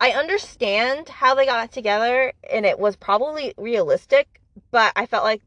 I 0.00 0.12
understand 0.12 1.10
how 1.10 1.34
they 1.34 1.44
got 1.44 1.70
together, 1.70 2.32
and 2.50 2.64
it 2.64 2.78
was 2.78 2.96
probably 2.96 3.52
realistic, 3.58 4.40
but 4.70 4.92
I 4.96 5.04
felt 5.04 5.24
like 5.24 5.42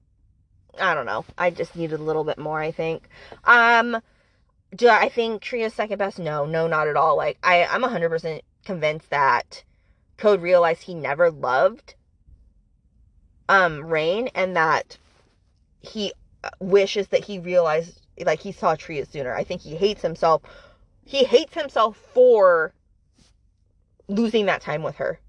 I 0.80 0.94
don't 0.94 1.08
know. 1.08 1.26
I 1.36 1.50
just 1.50 1.76
needed 1.76 2.00
a 2.00 2.04
little 2.04 2.24
bit 2.24 2.38
more. 2.38 2.62
I 2.62 2.72
think. 2.72 3.10
Um, 3.44 3.98
do 4.76 4.88
I 4.88 5.10
think 5.10 5.42
Tria's 5.42 5.74
second 5.74 5.98
best? 5.98 6.20
No, 6.20 6.46
no, 6.46 6.68
not 6.68 6.88
at 6.88 6.96
all. 6.96 7.18
Like 7.18 7.40
I, 7.44 7.66
I'm 7.66 7.82
100% 7.82 8.42
convinced 8.66 9.10
that 9.10 9.64
Code 10.22 10.44
realized 10.44 10.84
he 10.84 10.94
never 10.94 11.32
loved 11.32 11.96
um 13.50 13.84
Rain 13.84 14.30
and 14.36 14.56
that 14.56 15.00
he 15.82 16.14
wishes 16.60 17.08
that 17.08 17.24
he 17.26 17.40
realized 17.40 18.00
like 18.24 18.40
he 18.40 18.52
saw 18.52 18.76
Tria 18.76 19.08
sooner. 19.08 19.34
I 19.34 19.44
think 19.44 19.62
he 19.62 19.76
hates 19.76 20.04
himself. 20.04 20.44
He 21.04 21.24
hates 21.24 21.56
himself 21.56 21.98
for 22.14 22.72
losing 24.08 24.46
that 24.46 24.62
time 24.62 24.84
with 24.84 24.98
her. 24.98 25.20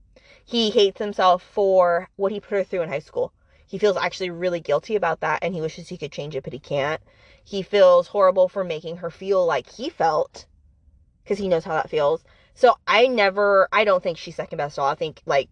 He 0.44 0.68
hates 0.68 0.98
himself 0.98 1.42
for 1.42 2.11
what 2.16 2.31
he 2.31 2.38
put 2.38 2.59
her 2.59 2.64
through 2.64 2.83
in 2.83 2.90
high 2.90 2.98
school. 2.98 3.33
He 3.66 3.78
feels 3.78 3.96
actually 3.96 4.28
really 4.28 4.61
guilty 4.61 4.94
about 4.94 5.20
that 5.20 5.38
and 5.40 5.55
he 5.55 5.62
wishes 5.62 5.88
he 5.88 5.96
could 5.96 6.12
change 6.12 6.37
it, 6.37 6.44
but 6.44 6.52
he 6.52 6.59
can't. 6.59 7.00
He 7.42 7.62
feels 7.62 8.09
horrible 8.09 8.46
for 8.46 8.62
making 8.62 8.98
her 8.98 9.11
feel 9.11 9.46
like 9.46 9.70
he 9.70 9.88
felt 9.88 10.44
because 11.24 11.38
he 11.38 11.48
knows 11.48 11.64
how 11.64 11.72
that 11.72 11.88
feels. 11.88 12.22
So 12.54 12.76
I 12.86 13.06
never, 13.06 13.68
I 13.72 13.84
don't 13.84 14.02
think 14.02 14.18
she's 14.18 14.36
second 14.36 14.58
best 14.58 14.78
at 14.78 14.82
all. 14.82 14.88
I 14.88 14.94
think 14.94 15.20
like 15.26 15.48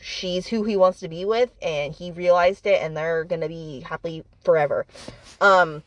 she's 0.00 0.46
who 0.48 0.64
he 0.64 0.76
wants 0.76 1.00
to 1.00 1.08
be 1.08 1.24
with 1.24 1.52
and 1.62 1.94
he 1.94 2.10
realized 2.10 2.66
it 2.66 2.82
and 2.82 2.96
they're 2.96 3.24
gonna 3.24 3.48
be 3.48 3.80
happy 3.80 4.24
forever. 4.44 4.86
Um, 5.40 5.82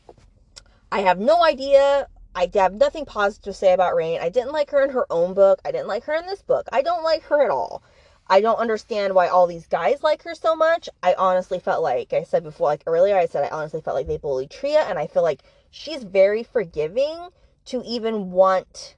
I 0.91 1.01
have 1.01 1.19
no 1.19 1.43
idea. 1.43 2.07
I 2.33 2.49
have 2.55 2.73
nothing 2.73 3.05
positive 3.05 3.43
to 3.45 3.53
say 3.53 3.73
about 3.73 3.95
Rain. 3.95 4.19
I 4.21 4.29
didn't 4.29 4.51
like 4.51 4.71
her 4.71 4.83
in 4.83 4.91
her 4.91 5.05
own 5.09 5.33
book. 5.33 5.59
I 5.65 5.71
didn't 5.71 5.87
like 5.87 6.03
her 6.05 6.13
in 6.13 6.25
this 6.25 6.41
book. 6.41 6.67
I 6.71 6.81
don't 6.81 7.03
like 7.03 7.23
her 7.23 7.43
at 7.43 7.49
all. 7.49 7.81
I 8.27 8.41
don't 8.41 8.57
understand 8.57 9.13
why 9.13 9.27
all 9.27 9.45
these 9.45 9.67
guys 9.67 10.01
like 10.01 10.23
her 10.23 10.33
so 10.33 10.55
much. 10.55 10.89
I 11.03 11.13
honestly 11.13 11.59
felt 11.59 11.83
like 11.83 12.11
I 12.11 12.23
said 12.23 12.43
before, 12.43 12.67
like 12.67 12.83
earlier, 12.87 13.15
I 13.15 13.27
said 13.27 13.43
I 13.43 13.55
honestly 13.55 13.81
felt 13.81 13.95
like 13.95 14.07
they 14.07 14.17
bullied 14.17 14.49
Tria, 14.49 14.81
and 14.81 14.97
I 14.97 15.07
feel 15.07 15.21
like 15.21 15.43
she's 15.69 16.03
very 16.03 16.41
forgiving 16.41 17.29
to 17.65 17.83
even 17.85 18.31
want 18.31 18.95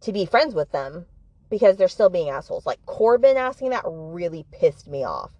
to 0.00 0.12
be 0.12 0.24
friends 0.24 0.54
with 0.54 0.72
them 0.72 1.06
because 1.50 1.76
they're 1.76 1.88
still 1.88 2.08
being 2.08 2.30
assholes. 2.30 2.66
Like 2.66 2.84
Corbin 2.86 3.36
asking 3.36 3.70
that 3.70 3.84
really 3.86 4.46
pissed 4.52 4.88
me 4.88 5.04
off. 5.04 5.30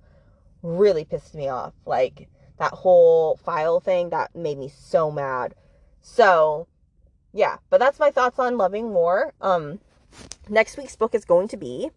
Really 0.62 1.04
pissed 1.04 1.34
me 1.34 1.48
off. 1.48 1.72
Like 1.86 2.28
that 2.58 2.72
whole 2.72 3.36
file 3.36 3.80
thing 3.80 4.10
that 4.10 4.34
made 4.34 4.58
me 4.58 4.68
so 4.68 5.10
mad. 5.10 5.54
So, 6.02 6.66
yeah, 7.32 7.56
but 7.70 7.78
that's 7.78 7.98
my 7.98 8.10
thoughts 8.10 8.38
on 8.38 8.58
Loving 8.58 8.90
War. 8.90 9.32
Um 9.40 9.80
next 10.48 10.76
week's 10.76 10.96
book 10.96 11.14
is 11.14 11.24
going 11.24 11.48
to 11.48 11.56
be 11.56 11.90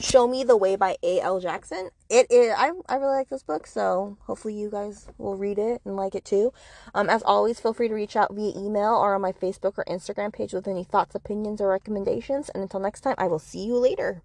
Show 0.00 0.28
Me 0.28 0.44
the 0.44 0.56
Way 0.56 0.76
by 0.76 0.96
A.L. 1.02 1.40
Jackson. 1.40 1.90
It 2.08 2.30
is 2.30 2.54
I 2.56 2.70
I 2.88 2.96
really 2.96 3.16
like 3.16 3.30
this 3.30 3.42
book, 3.42 3.66
so 3.66 4.16
hopefully 4.26 4.54
you 4.54 4.70
guys 4.70 5.08
will 5.18 5.36
read 5.36 5.58
it 5.58 5.80
and 5.84 5.96
like 5.96 6.14
it 6.14 6.24
too. 6.24 6.52
Um 6.94 7.10
as 7.10 7.22
always, 7.24 7.58
feel 7.58 7.74
free 7.74 7.88
to 7.88 7.94
reach 7.94 8.14
out 8.14 8.32
via 8.32 8.56
email 8.56 8.94
or 8.94 9.16
on 9.16 9.20
my 9.20 9.32
Facebook 9.32 9.76
or 9.76 9.84
Instagram 9.88 10.32
page 10.32 10.52
with 10.52 10.68
any 10.68 10.84
thoughts, 10.84 11.16
opinions, 11.16 11.60
or 11.60 11.68
recommendations. 11.68 12.48
And 12.48 12.62
until 12.62 12.80
next 12.80 13.00
time, 13.00 13.16
I 13.18 13.26
will 13.26 13.40
see 13.40 13.64
you 13.64 13.76
later. 13.76 14.22